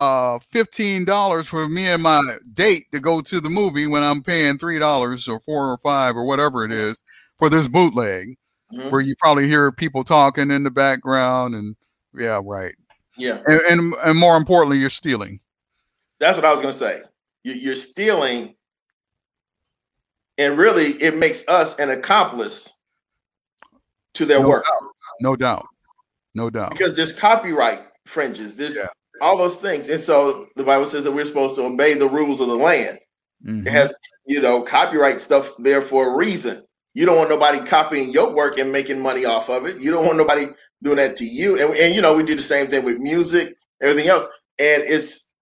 uh 0.00 0.38
$15 0.38 1.48
for 1.48 1.68
me 1.68 1.86
and 1.86 2.02
my 2.02 2.20
date 2.52 2.84
to 2.92 3.00
go 3.00 3.20
to 3.20 3.40
the 3.40 3.50
movie 3.50 3.86
when 3.86 4.02
i'm 4.02 4.22
paying 4.22 4.58
$3 4.58 5.28
or 5.28 5.40
4 5.40 5.72
or 5.72 5.78
5 5.78 6.16
or 6.16 6.24
whatever 6.24 6.64
it 6.64 6.72
is 6.72 7.02
for 7.38 7.48
this 7.48 7.68
bootleg 7.68 8.36
Mhm. 8.70 8.88
where 8.88 9.00
you 9.00 9.14
probably 9.18 9.46
hear 9.46 9.70
people 9.72 10.04
talking 10.04 10.50
in 10.50 10.62
the 10.64 10.70
background 10.70 11.54
and 11.54 11.76
yeah 12.14 12.40
right 12.44 12.74
Yeah. 13.16 13.40
and, 13.46 13.60
and 13.68 13.94
and 14.04 14.18
more 14.18 14.36
importantly, 14.36 14.78
you're 14.78 14.90
stealing. 14.90 15.40
That's 16.20 16.36
what 16.36 16.44
I 16.44 16.52
was 16.52 16.60
gonna 16.60 16.72
say. 16.72 17.02
You, 17.44 17.52
you're 17.52 17.74
stealing, 17.76 18.54
and 20.36 20.56
really, 20.58 20.92
it 21.02 21.16
makes 21.16 21.46
us 21.48 21.78
an 21.78 21.90
accomplice 21.90 22.80
to 24.14 24.24
their 24.24 24.40
No 24.40 24.48
work 24.48 24.64
doubt. 24.64 24.90
No 25.20 25.36
doubt, 25.36 25.66
no 26.34 26.50
doubt. 26.50 26.70
because 26.70 26.96
there's 26.96 27.12
copyright 27.12 27.80
fringes. 28.06 28.56
There's 28.56 28.76
Yeah. 28.76 28.86
all 29.20 29.36
those 29.36 29.56
things, 29.56 29.88
and 29.88 30.00
so 30.00 30.46
the 30.56 30.64
Bible 30.64 30.86
says 30.86 31.04
that 31.04 31.12
we're 31.12 31.24
supposed 31.26 31.56
to 31.56 31.62
obey 31.64 31.94
the 31.94 32.08
rules 32.08 32.40
of 32.40 32.48
the 32.48 32.56
land. 32.56 32.98
Mhm. 33.46 33.66
It 33.66 33.70
has, 33.70 33.94
you 34.26 34.40
know, 34.40 34.62
copyright 34.62 35.20
stuff 35.20 35.52
there 35.58 35.82
for 35.82 36.08
a 36.12 36.16
reason. 36.16 36.64
You 36.94 37.06
don't 37.06 37.16
want 37.16 37.30
nobody 37.30 37.60
copying 37.64 38.10
your 38.10 38.34
work 38.34 38.58
and 38.58 38.72
making 38.72 39.00
money 39.00 39.24
off 39.24 39.48
of 39.48 39.66
it. 39.66 39.76
You 39.78 39.92
don't 39.92 40.04
want 40.04 40.18
nobody 40.18 40.48
doing 40.82 40.96
that 40.96 41.16
to 41.16 41.24
you. 41.24 41.60
And, 41.60 41.74
and 41.76 41.94
you 41.94 42.00
know, 42.02 42.14
we 42.14 42.22
do 42.22 42.34
the 42.36 42.42
same 42.42 42.66
thing 42.66 42.84
with 42.84 42.98
music, 42.98 43.56
everything 43.82 44.08
else. 44.08 44.26
And 44.58 44.82
it's, 44.82 45.32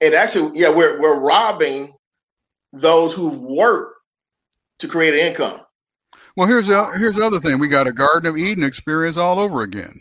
it 0.00 0.14
actually, 0.14 0.58
yeah, 0.58 0.70
we're 0.70 1.00
we're 1.00 1.18
robbing 1.18 1.92
those 2.72 3.12
who 3.12 3.28
work 3.28 3.94
to 4.78 4.88
create 4.88 5.14
an 5.14 5.20
income. 5.20 5.60
Well, 6.36 6.48
here's 6.48 6.68
the 6.68 6.90
here's 6.96 7.16
the 7.16 7.24
other 7.26 7.40
thing. 7.40 7.58
We 7.58 7.68
got 7.68 7.86
a 7.86 7.92
Garden 7.92 8.28
of 8.30 8.36
Eden 8.38 8.64
experience 8.64 9.16
all 9.16 9.38
over 9.38 9.62
again. 9.62 9.92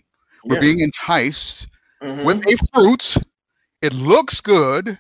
We're 0.46 0.56
Yeah. 0.56 0.62
being 0.62 0.80
enticed 0.80 1.68
Mhm. 2.02 2.24
with 2.24 2.38
a 2.48 2.58
fruit. 2.74 3.18
It 3.82 3.94
looks 3.94 4.40
good, 4.42 4.98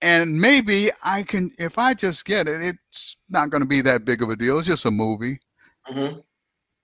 and 0.00 0.40
maybe 0.40 0.90
I 1.04 1.22
can, 1.22 1.50
if 1.58 1.78
I 1.78 1.94
just 1.94 2.24
get 2.24 2.48
it, 2.48 2.62
it's 2.62 3.16
not 3.28 3.50
going 3.50 3.62
to 3.62 3.68
be 3.68 3.80
that 3.82 4.04
big 4.04 4.22
of 4.22 4.30
a 4.30 4.36
deal. 4.36 4.58
It's 4.58 4.66
just 4.66 4.84
a 4.84 4.90
movie. 4.90 5.38
Mhm. 5.88 6.22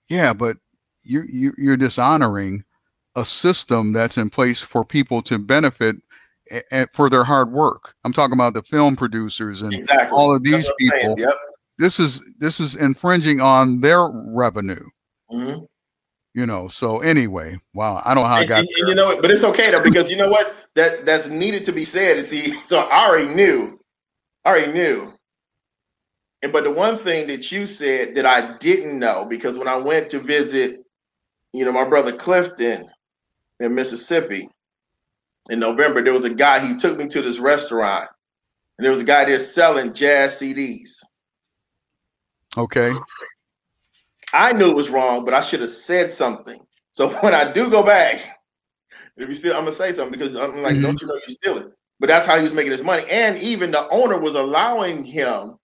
Yeah, 0.09 0.32
but 0.32 0.56
you're 1.02 1.26
you're, 1.28 1.54
you're 1.59 1.76
dishonoring 1.76 2.64
a 3.16 3.25
system 3.25 3.92
that's 3.92 4.19
in 4.19 4.30
place 4.30 4.61
for 4.62 4.85
people 4.85 5.21
to 5.23 5.38
benefit 5.38 5.97
for 6.95 7.09
their 7.11 7.25
hard 7.25 7.52
work. 7.52 7.95
I'm 8.04 8.12
talking 8.12 8.35
about 8.35 8.54
the 8.54 8.62
film 8.62 8.97
producers 8.97 9.62
and 9.62 9.73
Exactly. 9.75 10.16
all 10.16 10.35
of 10.35 10.42
these 10.42 10.66
what 10.69 10.76
I'm 10.80 10.88
saying. 10.88 11.16
people. 11.16 11.25
Yep. 11.28 11.35
This 11.78 12.00
is 12.00 12.23
this 12.38 12.61
is 12.61 12.75
infringing 12.76 13.40
on 13.40 13.80
their 13.80 14.09
revenue. 14.35 14.85
Mhm. 15.33 15.66
You 16.35 16.47
know. 16.47 16.69
So 16.69 17.00
anyway, 17.00 17.59
wow. 17.75 18.02
I 18.04 18.14
don't 18.14 18.25
know 18.25 18.28
how 18.28 18.37
I 18.37 18.45
got 18.47 18.59
and- 18.61 18.69
and 18.78 18.88
you 18.88 18.95
know? 18.95 19.21
But 19.21 19.30
it's 19.30 19.45
okay 19.45 19.71
though 19.71 19.80
because 19.83 20.11
you 20.11 20.16
know 20.16 20.28
what? 20.30 20.54
That 20.75 21.04
that's 21.07 21.28
needed 21.28 21.64
to 21.64 21.73
be 21.73 21.85
said. 21.85 22.16
You 22.19 22.23
see, 22.23 22.52
so 22.62 22.80
I 22.80 23.09
already 23.09 23.35
knew, 23.35 23.80
I 24.45 24.50
already 24.50 24.73
knew. 24.73 25.12
And 26.42 26.52
but 26.52 26.64
the 26.64 26.71
one 26.71 26.97
thing 26.97 27.26
that 27.28 27.50
you 27.52 27.66
said 27.66 28.14
that 28.14 28.25
I 28.26 28.57
didn't 28.59 28.99
know 28.99 29.25
because 29.28 29.59
when 29.59 29.69
I 29.69 29.76
went 29.76 30.09
to 30.11 30.19
visit, 30.19 30.85
you 31.52 31.64
know, 31.64 31.73
my 31.73 31.85
brother 31.85 32.12
Clifton 32.12 32.88
in 33.61 33.75
Mississippi 33.75 34.49
in 35.50 35.59
November, 35.59 36.02
there 36.02 36.12
was 36.12 36.25
a 36.25 36.35
guy. 36.35 36.64
He 36.64 36.76
took 36.76 36.97
me 36.99 37.07
to 37.09 37.23
this 37.23 37.38
restaurant, 37.38 38.09
and 38.78 38.85
there 38.85 38.90
was 38.90 39.00
a 39.00 39.04
guy 39.04 39.25
there 39.25 39.38
selling 39.38 39.92
jazz 39.92 40.38
CDs. 40.38 41.02
Okay. 42.57 42.92
I 44.33 44.52
knew 44.52 44.71
it 44.71 44.76
was 44.76 44.90
wrong, 44.90 45.25
but 45.25 45.35
I 45.35 45.40
should 45.40 45.61
have 45.61 45.71
said 45.71 46.11
something. 46.11 46.64
So 46.92 47.09
when 47.21 47.35
I 47.35 47.52
do 47.52 47.71
go 47.71 47.83
back, 47.85 48.21
if 49.16 49.28
you 49.28 49.35
still, 49.35 49.54
I'm 49.54 49.62
gonna 49.62 49.73
say 49.73 49.92
something 49.92 50.19
because 50.19 50.37
I'm 50.37 50.62
like, 50.62 50.76
Mhm. 50.76 50.83
don't 50.83 51.00
you 51.00 51.07
know 51.07 51.19
you're 51.26 51.59
it? 51.59 51.73
But 51.99 52.09
that's 52.09 52.25
how 52.25 52.37
he 52.37 52.42
was 52.42 52.54
making 52.54 52.73
his 52.73 52.83
money, 52.83 53.04
and 53.11 53.37
even 53.38 53.71
the 53.71 53.88
owner 53.90 54.19
was 54.19 54.35
allowing 54.35 55.04
him 55.04 55.59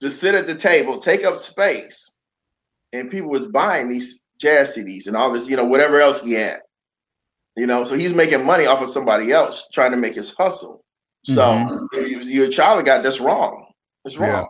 to 0.00 0.10
sit 0.10 0.34
at 0.34 0.46
the 0.46 0.54
table, 0.54 0.98
take 0.98 1.24
up 1.24 1.36
space, 1.36 2.18
and 2.92 3.10
people 3.10 3.28
was 3.28 3.46
buying 3.48 3.88
these 3.88 4.21
jazz 4.42 4.76
CDs 4.76 5.06
and 5.06 5.16
all 5.16 5.32
this, 5.32 5.48
you 5.48 5.56
know, 5.56 5.64
whatever 5.64 6.00
else 6.00 6.20
he 6.20 6.32
had. 6.32 6.58
You 7.56 7.66
know, 7.66 7.84
so 7.84 7.94
he's 7.96 8.12
making 8.14 8.44
money 8.44 8.66
off 8.66 8.82
of 8.82 8.88
somebody 8.90 9.30
else 9.32 9.68
trying 9.72 9.92
to 9.92 9.96
make 9.96 10.14
his 10.14 10.30
hustle. 10.34 10.84
So 11.24 11.40
Mhm. 11.40 12.08
you- 12.08 12.18
you're 12.20 12.46
a 12.46 12.50
child 12.50 12.80
of 12.80 12.84
God, 12.84 13.02
that's 13.04 13.20
wrong. 13.20 13.72
It's 14.04 14.16
wrong. 14.16 14.48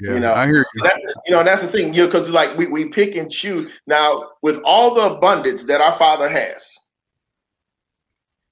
Yeah. 0.00 0.12
You 0.14 0.20
know, 0.20 0.34
I 0.34 0.46
hear 0.46 0.58
you. 0.74 0.82
That, 0.82 1.00
you 1.24 1.32
know, 1.32 1.38
and 1.38 1.48
that's 1.48 1.62
the 1.62 1.68
thing, 1.68 1.94
you 1.94 2.02
know, 2.02 2.06
because 2.06 2.28
like 2.30 2.54
we, 2.58 2.66
we 2.66 2.90
pick 2.90 3.16
and 3.16 3.30
choose 3.30 3.80
now 3.86 4.32
with 4.42 4.60
all 4.62 4.94
the 4.94 5.14
abundance 5.16 5.64
that 5.64 5.80
our 5.80 5.92
father 5.92 6.28
has. 6.28 6.76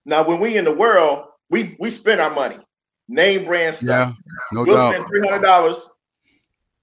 Now, 0.06 0.22
when 0.26 0.40
we 0.40 0.56
in 0.56 0.64
the 0.64 0.74
world, 0.74 1.28
we 1.50 1.76
we 1.78 1.90
spend 1.90 2.20
our 2.22 2.30
money, 2.30 2.56
name 3.08 3.44
brand 3.44 3.74
stuff. 3.74 4.14
Yeah. 4.16 4.22
No 4.52 4.64
we'll 4.64 4.76
doubt. 4.76 4.92
spend 4.94 5.06
three 5.08 5.20
hundred 5.20 5.42
dollars 5.42 5.90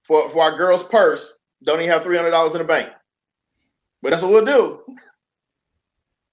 for 0.02 0.28
for 0.30 0.42
our 0.44 0.56
girl's 0.56 0.84
purse. 0.84 1.34
Don't 1.64 1.80
even 1.80 1.90
have 1.90 2.04
three 2.04 2.16
hundred 2.16 2.30
dollars 2.30 2.52
in 2.54 2.58
the 2.58 2.64
bank, 2.64 2.88
but 4.02 4.10
that's 4.10 4.22
what 4.22 4.32
we'll 4.32 4.44
do. 4.44 4.80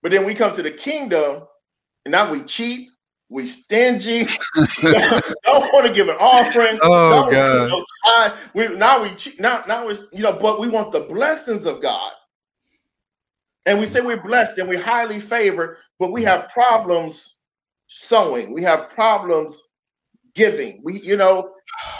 But 0.01 0.11
then 0.11 0.25
we 0.25 0.33
come 0.33 0.53
to 0.53 0.63
the 0.63 0.71
kingdom, 0.71 1.43
and 2.05 2.11
now 2.11 2.31
we 2.31 2.43
cheap, 2.43 2.89
we 3.29 3.45
stingy, 3.45 4.25
don't 4.81 5.73
want 5.73 5.85
to 5.85 5.93
give 5.93 6.07
an 6.09 6.15
offering. 6.19 6.79
Oh 6.81 7.29
God. 7.29 7.69
so 7.69 7.83
tired. 8.05 8.33
We 8.53 8.75
now 8.75 9.01
we 9.03 9.09
che- 9.11 9.35
now 9.39 9.63
now 9.67 9.87
it's 9.87 10.05
you 10.11 10.23
know, 10.23 10.33
but 10.33 10.59
we 10.59 10.67
want 10.67 10.91
the 10.91 11.01
blessings 11.01 11.65
of 11.65 11.81
God. 11.81 12.11
And 13.65 13.79
we 13.79 13.85
say 13.85 14.01
we're 14.01 14.21
blessed 14.21 14.57
and 14.57 14.67
we're 14.67 14.81
highly 14.81 15.19
favored, 15.19 15.77
but 15.99 16.11
we 16.11 16.23
have 16.23 16.49
problems 16.49 17.37
sowing. 17.87 18.53
We 18.53 18.63
have 18.63 18.89
problems 18.89 19.69
giving. 20.33 20.81
We, 20.83 20.99
you 21.01 21.17
know, 21.17 21.53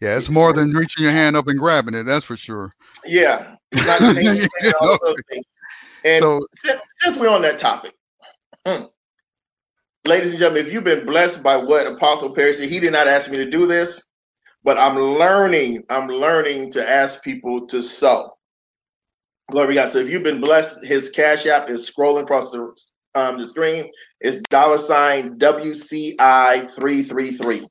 Yeah, 0.00 0.16
it's 0.16 0.28
more 0.28 0.52
than 0.52 0.72
reaching 0.72 1.02
your 1.02 1.12
hand 1.12 1.36
up 1.36 1.46
and 1.46 1.58
grabbing 1.58 1.94
it. 1.94 2.02
That's 2.02 2.26
for 2.26 2.36
sure. 2.36 2.74
Yeah. 3.04 3.56
and 4.60 4.74
all 4.80 4.98
those 5.04 5.16
things. 5.30 5.44
And 6.04 6.22
So 6.22 6.46
since, 6.54 6.80
since 7.00 7.18
we're 7.18 7.30
on 7.30 7.42
that 7.42 7.58
topic, 7.58 7.94
hmm, 8.66 8.84
ladies 10.04 10.30
and 10.30 10.38
gentlemen, 10.38 10.66
if 10.66 10.72
you've 10.72 10.84
been 10.84 11.06
blessed 11.06 11.42
by 11.42 11.56
what 11.56 11.86
Apostle 11.86 12.34
Perry 12.34 12.52
said, 12.52 12.68
he 12.68 12.80
did 12.80 12.92
not 12.92 13.08
ask 13.08 13.30
me 13.30 13.38
to 13.38 13.50
do 13.50 13.66
this, 13.66 14.06
but 14.62 14.78
I'm 14.78 14.98
learning. 14.98 15.84
I'm 15.88 16.08
learning 16.08 16.70
to 16.72 16.88
ask 16.88 17.22
people 17.22 17.66
to 17.68 17.82
sow. 17.82 18.36
Glory 19.50 19.74
God. 19.74 19.88
So 19.88 19.98
if 19.98 20.10
you've 20.10 20.22
been 20.22 20.40
blessed, 20.40 20.84
his 20.84 21.10
cash 21.10 21.46
app 21.46 21.68
is 21.68 21.90
scrolling 21.90 22.22
across 22.22 22.50
the 22.50 22.74
um, 23.14 23.38
the 23.38 23.44
screen. 23.44 23.90
It's 24.20 24.40
dollar 24.50 24.78
sign 24.78 25.38
WCI 25.38 26.70
three 26.70 27.02
three 27.02 27.30
three. 27.30 27.66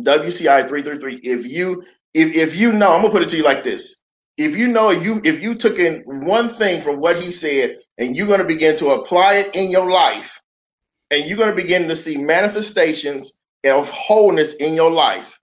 WCI 0.00 0.68
three 0.68 0.82
three 0.82 0.98
three. 0.98 1.16
If 1.22 1.46
you 1.46 1.82
if 2.14 2.34
if 2.34 2.56
you 2.56 2.72
know, 2.72 2.92
I'm 2.92 3.02
gonna 3.02 3.12
put 3.12 3.22
it 3.22 3.28
to 3.30 3.36
you 3.36 3.44
like 3.44 3.64
this 3.64 3.99
if 4.40 4.56
you 4.56 4.68
know 4.68 4.90
you 4.90 5.20
if 5.22 5.42
you 5.42 5.54
took 5.54 5.78
in 5.78 6.02
one 6.06 6.48
thing 6.48 6.80
from 6.80 6.98
what 6.98 7.20
he 7.22 7.30
said 7.30 7.76
and 7.98 8.16
you're 8.16 8.26
going 8.26 8.40
to 8.40 8.46
begin 8.46 8.74
to 8.74 8.88
apply 8.88 9.34
it 9.34 9.54
in 9.54 9.70
your 9.70 9.90
life 9.90 10.40
and 11.10 11.26
you're 11.26 11.36
going 11.36 11.50
to 11.50 11.56
begin 11.56 11.86
to 11.86 11.94
see 11.94 12.16
manifestations 12.16 13.40
of 13.66 13.86
wholeness 13.90 14.54
in 14.54 14.72
your 14.72 14.90
life 14.90 15.38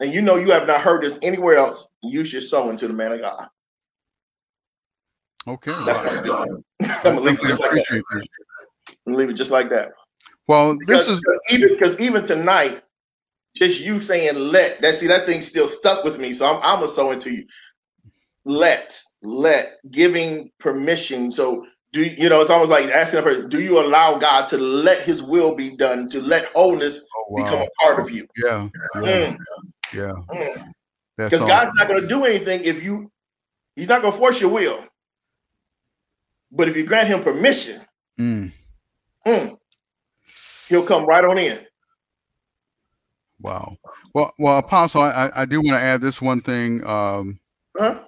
and 0.00 0.14
you 0.14 0.22
know 0.22 0.36
you 0.36 0.50
have 0.50 0.66
not 0.66 0.80
heard 0.80 1.02
this 1.02 1.18
anywhere 1.20 1.56
else 1.56 1.90
you 2.02 2.24
should 2.24 2.42
sow 2.42 2.70
into 2.70 2.88
the 2.88 2.94
man 2.94 3.12
of 3.12 3.20
god. 3.20 3.46
Okay. 5.46 5.76
that's 5.84 6.00
that's 6.00 6.22
good 6.22 6.62
i'm 6.80 6.90
I 6.90 7.00
gonna 7.02 7.20
leave 7.20 7.38
it 7.38 7.46
just 7.46 7.60
like 7.60 7.70
that. 7.72 8.02
I'm 8.88 9.12
gonna 9.12 9.18
leave 9.18 9.30
it 9.30 9.34
just 9.34 9.50
like 9.50 9.68
that. 9.70 9.90
Well, 10.48 10.76
because, 10.78 11.06
this 11.06 11.08
is 11.08 11.20
because 11.20 11.42
even 11.50 11.68
because 11.68 12.00
even 12.00 12.26
tonight 12.26 12.82
just 13.56 13.80
you 13.80 14.00
saying 14.00 14.36
let 14.36 14.80
that 14.80 14.94
see 14.94 15.06
that 15.06 15.26
thing 15.26 15.42
still 15.42 15.68
stuck 15.68 16.04
with 16.04 16.18
me 16.18 16.32
so 16.32 16.46
i'm, 16.46 16.56
I'm 16.62 16.76
gonna 16.76 16.88
sow 16.88 17.10
into 17.10 17.30
you 17.32 17.44
let 18.44 19.02
let 19.22 19.74
giving 19.90 20.50
permission 20.58 21.30
so 21.30 21.66
do 21.92 22.02
you 22.04 22.28
know 22.28 22.40
it's 22.40 22.50
almost 22.50 22.70
like 22.70 22.86
asking 22.86 23.20
a 23.20 23.22
person 23.22 23.48
do 23.48 23.60
you 23.62 23.78
allow 23.80 24.16
god 24.18 24.48
to 24.48 24.56
let 24.56 25.02
his 25.02 25.22
will 25.22 25.54
be 25.54 25.76
done 25.76 26.08
to 26.08 26.20
let 26.22 26.46
wholeness 26.46 27.06
oh, 27.16 27.34
become 27.36 27.60
a 27.60 27.68
part 27.80 28.00
of 28.00 28.10
you 28.10 28.26
Yeah. 28.42 28.68
Yeah. 29.02 29.36
Yeah. 29.92 30.12
That's 31.18 31.30
because 31.30 31.42
all. 31.42 31.48
god's 31.48 31.70
not 31.74 31.88
going 31.88 32.00
to 32.00 32.08
do 32.08 32.24
anything 32.24 32.62
if 32.64 32.82
you 32.82 33.10
he's 33.76 33.88
not 33.88 34.00
going 34.00 34.12
to 34.12 34.18
force 34.18 34.40
your 34.40 34.50
will 34.50 34.82
but 36.50 36.68
if 36.68 36.76
you 36.76 36.84
grant 36.84 37.08
him 37.08 37.22
permission 37.22 37.80
Mm, 38.18 38.52
mm, 39.26 39.56
he'll 40.68 40.84
come 40.84 41.06
right 41.06 41.24
on 41.24 41.38
in 41.38 41.58
wow. 43.40 43.76
Well, 44.14 44.32
well, 44.38 44.58
Apostle, 44.58 45.00
I, 45.02 45.10
I- 45.10 45.42
I 45.42 45.44
do 45.46 45.60
want 45.60 45.78
to 45.78 45.82
add 45.82 46.02
this 46.02 46.20
one 46.20 46.40
thing. 46.40 46.84
Um, 46.86 47.40
huh? 47.78 48.00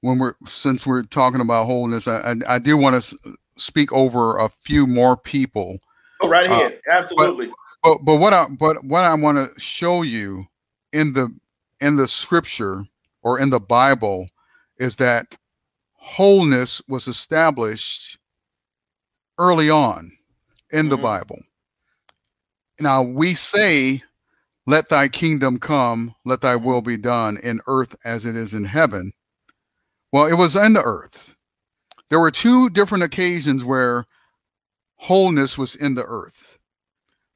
When 0.00 0.18
we're 0.18 0.34
since 0.46 0.86
we're 0.86 1.02
talking 1.02 1.40
about 1.40 1.66
wholeness, 1.66 2.06
I 2.08 2.32
I, 2.32 2.56
I 2.56 2.58
do 2.58 2.76
want 2.76 3.02
to 3.02 3.18
speak 3.56 3.92
over 3.92 4.36
a 4.38 4.48
few 4.64 4.86
more 4.86 5.16
people. 5.16 5.78
go 6.20 6.28
right 6.28 6.48
Uh, 6.48 6.70
absolutely 6.90 7.50
But 7.82 7.98
but 8.04 8.16
what 8.16 8.32
I 8.32 8.46
but 8.58 8.84
what 8.84 9.04
I 9.04 9.14
want 9.14 9.38
to 9.38 9.60
show 9.60 10.02
you 10.02 10.46
in 10.92 11.12
the 11.12 11.36
in 11.80 11.96
the 11.96 12.08
scripture 12.08 12.84
or 13.22 13.38
in 13.38 13.50
the 13.50 13.60
Bible 13.60 14.28
is 14.78 14.96
that 14.96 15.36
wholeness 15.94 16.82
was 16.88 17.06
established 17.08 18.18
early 19.38 19.70
on 19.70 20.12
in 20.70 20.88
the 20.88 20.96
Mhm. 20.96 21.02
Bible. 21.02 21.40
Now 22.80 23.02
we 23.02 23.34
say, 23.34 24.02
"Let 24.66 24.88
thy 24.88 25.08
kingdom 25.08 25.58
come, 25.58 26.14
let 26.24 26.40
thy 26.40 26.56
will 26.56 26.82
be 26.82 26.96
done 26.96 27.36
in 27.38 27.60
earth 27.66 27.96
as 28.04 28.24
it 28.26 28.36
is 28.36 28.54
in 28.54 28.64
heaven." 28.64 29.12
Well, 30.12 30.26
it 30.26 30.34
was 30.34 30.56
in 30.56 30.72
the 30.72 30.82
earth. 30.82 31.34
There 32.08 32.20
were 32.20 32.30
two 32.30 32.70
different 32.70 33.04
occasions 33.04 33.64
where 33.64 34.06
wholeness 34.96 35.58
was 35.58 35.74
in 35.74 35.94
the 35.94 36.04
earth. 36.04 36.58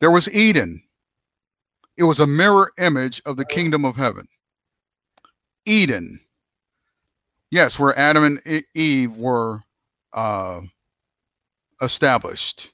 There 0.00 0.10
was 0.10 0.28
Eden. 0.30 0.82
It 1.96 2.04
was 2.04 2.20
a 2.20 2.26
mirror 2.26 2.72
image 2.78 3.20
of 3.26 3.36
the 3.36 3.44
kingdom 3.44 3.84
of 3.84 3.96
heaven. 3.96 4.26
Eden. 5.66 6.20
Yes, 7.50 7.78
where 7.78 7.96
Adam 7.98 8.24
and 8.24 8.64
Eve 8.74 9.14
were 9.16 9.60
uh, 10.14 10.62
established 11.82 12.72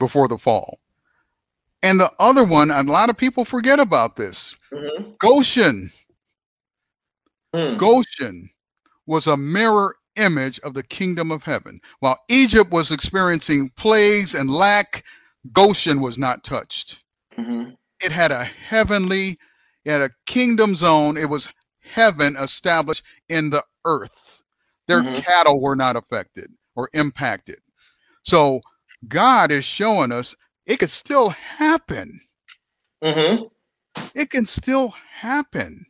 before 0.00 0.26
the 0.26 0.36
fall. 0.38 0.80
And 1.82 2.00
the 2.00 2.10
other 2.18 2.44
one, 2.44 2.70
a 2.70 2.82
lot 2.82 3.10
of 3.10 3.16
people 3.16 3.44
forget 3.44 3.78
about 3.78 4.16
this 4.16 4.56
Mhm. 4.72 5.16
Goshen. 5.18 5.92
Mm. 7.54 7.78
Goshen 7.78 8.50
was 9.06 9.26
a 9.26 9.36
mirror 9.36 9.96
image 10.16 10.58
of 10.60 10.74
the 10.74 10.82
kingdom 10.82 11.30
of 11.30 11.42
heaven. 11.42 11.78
While 12.00 12.18
Egypt 12.28 12.70
was 12.70 12.92
experiencing 12.92 13.70
plagues 13.70 14.34
and 14.34 14.50
lack, 14.50 15.04
Goshen 15.52 16.00
was 16.00 16.18
not 16.18 16.44
touched. 16.44 17.04
Mhm. 17.36 17.76
It 18.02 18.12
had 18.12 18.32
a 18.32 18.44
heavenly, 18.44 19.38
it 19.84 19.90
had 19.90 20.02
a 20.02 20.10
kingdom 20.26 20.74
zone. 20.76 21.16
It 21.16 21.28
was 21.28 21.52
heaven 21.80 22.36
established 22.36 23.04
in 23.28 23.50
the 23.50 23.64
earth. 23.84 24.42
Their 24.86 25.02
Mhm. 25.02 25.22
cattle 25.24 25.60
were 25.60 25.76
not 25.76 25.96
affected 25.96 26.50
or 26.76 26.88
impacted. 26.94 27.58
So 28.22 28.60
God 29.08 29.50
is 29.52 29.64
showing 29.64 30.12
us 30.12 30.34
it 30.66 30.78
could 30.78 30.90
still 30.90 31.30
happen. 31.30 32.20
Mhm. 33.02 33.50
It 34.14 34.30
can 34.30 34.44
still 34.44 34.88
happen 34.90 35.84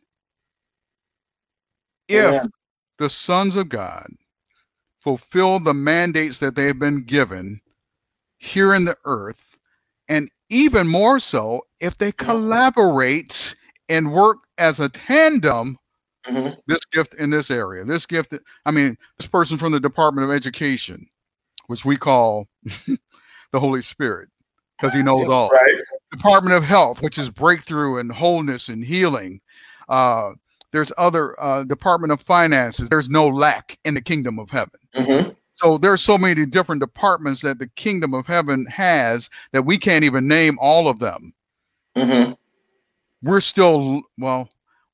if 2.07 2.35
Amen. 2.37 2.51
The 2.97 3.09
sons 3.09 3.55
of 3.55 3.69
God 3.69 4.07
fulfill 4.99 5.59
the 5.59 5.73
mandates 5.73 6.39
that 6.39 6.55
they 6.55 6.65
have 6.65 6.79
been 6.79 7.03
given 7.03 7.61
here 8.39 8.73
in 8.73 8.85
the 8.85 8.97
earth, 9.05 9.57
and 10.09 10.29
even 10.49 10.87
more 10.87 11.19
so 11.19 11.61
if 11.79 11.97
they 11.97 12.11
collaborate 12.11 13.55
and 13.89 14.11
work 14.11 14.37
as 14.57 14.79
a 14.79 14.89
tandem. 14.89 15.77
Mm-hmm. 16.25 16.59
This 16.65 16.83
gift 16.85 17.13
in 17.15 17.29
this 17.29 17.51
area, 17.51 17.85
this 17.85 18.07
gift, 18.07 18.33
I 18.65 18.71
mean, 18.71 18.97
this 19.19 19.27
person 19.27 19.59
from 19.59 19.71
the 19.71 19.79
Department 19.79 20.27
of 20.27 20.35
Education, 20.35 21.05
which 21.67 21.85
we 21.85 21.97
call 21.97 22.47
the 22.63 23.59
Holy 23.59 23.83
Spirit, 23.83 24.29
because 24.75 24.91
he 24.91 25.03
knows 25.03 25.29
all. 25.29 25.49
Right. 25.49 25.75
Department 26.11 26.55
of 26.55 26.63
Health, 26.63 27.03
which 27.03 27.19
is 27.19 27.29
breakthrough 27.29 27.97
and 27.97 28.11
wholeness 28.11 28.69
and 28.69 28.83
healing. 28.83 29.39
Uh, 29.87 30.31
there's 30.75 30.91
other 30.97 31.39
uh, 31.41 31.63
Department 31.63 32.11
of 32.11 32.21
Finances. 32.21 32.89
There's 32.89 33.09
no 33.09 33.27
lack 33.27 33.77
in 33.85 33.93
the 33.93 34.01
kingdom 34.01 34.39
of 34.39 34.49
heaven. 34.49 34.79
Mm-hmm. 34.93 35.31
So 35.53 35.77
there's 35.77 36.01
so 36.01 36.17
many 36.17 36.45
different 36.45 36.81
departments 36.81 37.41
that 37.41 37.59
the 37.59 37.67
kingdom 37.69 38.13
of 38.13 38.27
heaven 38.27 38.65
has 38.69 39.29
that 39.53 39.65
we 39.65 39.77
can't 39.77 40.03
even 40.03 40.27
name 40.27 40.57
all 40.59 40.89
of 40.89 40.99
them. 40.99 41.33
Mm-hmm. 41.95 42.33
We're 43.23 43.39
still 43.39 44.01
well. 44.17 44.49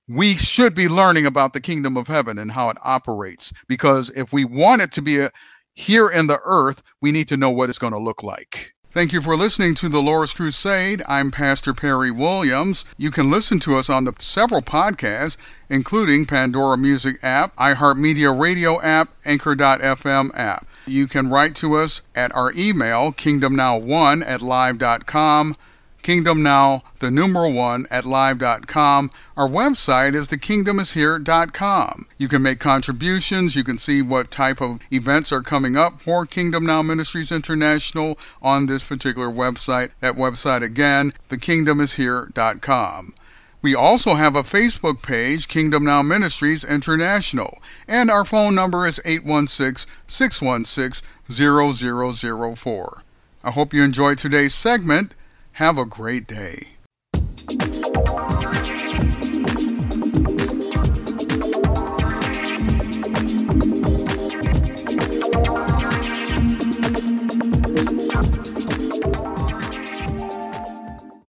We 0.08 0.36
should 0.36 0.76
be 0.76 0.88
learning 0.88 1.26
about 1.26 1.54
the 1.54 1.62
kingdom 1.62 1.98
of 1.98 2.08
heaven 2.08 2.38
and 2.38 2.52
how 2.52 2.70
it 2.70 2.78
operates 2.84 3.54
because 3.67 4.10
if 4.12 4.34
we 4.34 4.46
want 4.46 4.82
it 4.82 4.91
to 4.94 5.02
be 5.02 5.20
a, 5.20 5.32
here 5.74 6.10
in 6.10 6.28
the 6.28 6.39
earth, 6.44 6.84
we 7.02 7.12
need 7.12 7.28
to 7.30 7.38
know 7.38 7.50
what 7.50 7.70
it's 7.70 7.80
going 7.80 7.94
to 7.94 8.00
look 8.00 8.22
like. 8.22 8.74
Thank 8.93 9.13
you 9.13 9.21
for 9.21 9.38
listening 9.38 9.73
to 9.75 9.88
the 9.88 10.01
Lord's 10.01 10.34
Crusade. 10.34 11.01
I'm 11.08 11.32
Pastor 11.32 11.73
Perry 11.73 12.12
Williams. 12.12 12.84
You 12.97 13.10
can 13.10 13.32
listen 13.32 13.58
to 13.62 13.77
us 13.77 13.89
on 13.89 14.04
the 14.04 14.13
several 14.17 14.62
podcasts, 14.62 15.38
including 15.69 16.25
Pandora 16.25 16.77
Music 16.77 17.15
app, 17.23 17.56
iHeartMedia 17.56 18.38
Radio 18.38 18.82
app, 18.82 19.08
Anchor.fm 19.23 20.32
app. 20.38 20.67
You 20.86 21.08
can 21.08 21.30
write 21.30 21.56
to 21.56 21.75
us 21.75 22.01
at 22.15 22.36
our 22.36 22.51
email, 22.51 23.13
kingdomnow1 23.13 24.27
at 24.27 24.41
live.com. 24.41 25.56
Kingdom 26.02 26.42
Now, 26.42 26.84
the 27.00 27.12
numeral 27.12 27.54
one 27.54 27.86
at 27.92 28.06
live.com. 28.06 29.12
Our 29.38 29.48
website 29.48 30.16
is 30.16 30.28
thekingdomishere.com. 30.28 32.08
You 32.18 32.28
can 32.28 32.42
make 32.42 32.60
contributions. 32.60 33.56
You 33.56 33.64
can 33.64 33.78
see 33.78 34.02
what 34.02 34.32
type 34.32 34.62
of 34.62 34.80
events 34.92 35.32
are 35.32 35.42
coming 35.42 35.78
up 35.78 36.02
for 36.02 36.26
Kingdom 36.26 36.66
Now 36.66 36.82
Ministries 36.82 37.32
International 37.32 38.18
on 38.42 38.66
this 38.66 38.84
particular 38.84 39.30
website. 39.30 39.92
That 40.00 40.16
website 40.16 40.64
again, 40.64 41.14
thekingdomishere.com. 41.30 43.14
We 43.62 43.76
also 43.76 44.16
have 44.16 44.36
a 44.36 44.42
Facebook 44.42 45.04
page, 45.04 45.48
Kingdom 45.48 45.86
Now 45.86 46.02
Ministries 46.02 46.64
International, 46.64 47.62
and 47.88 48.10
our 48.10 48.26
phone 48.26 48.56
number 48.56 48.88
is 48.88 49.00
816 49.06 49.88
616 50.08 51.08
0004. 51.30 53.04
I 53.44 53.52
hope 53.52 53.74
you 53.74 53.84
enjoyed 53.84 54.18
today's 54.18 54.56
segment. 54.56 55.14
Have 55.54 55.78
a 55.78 55.86
great 55.86 56.28
day. 56.28 56.70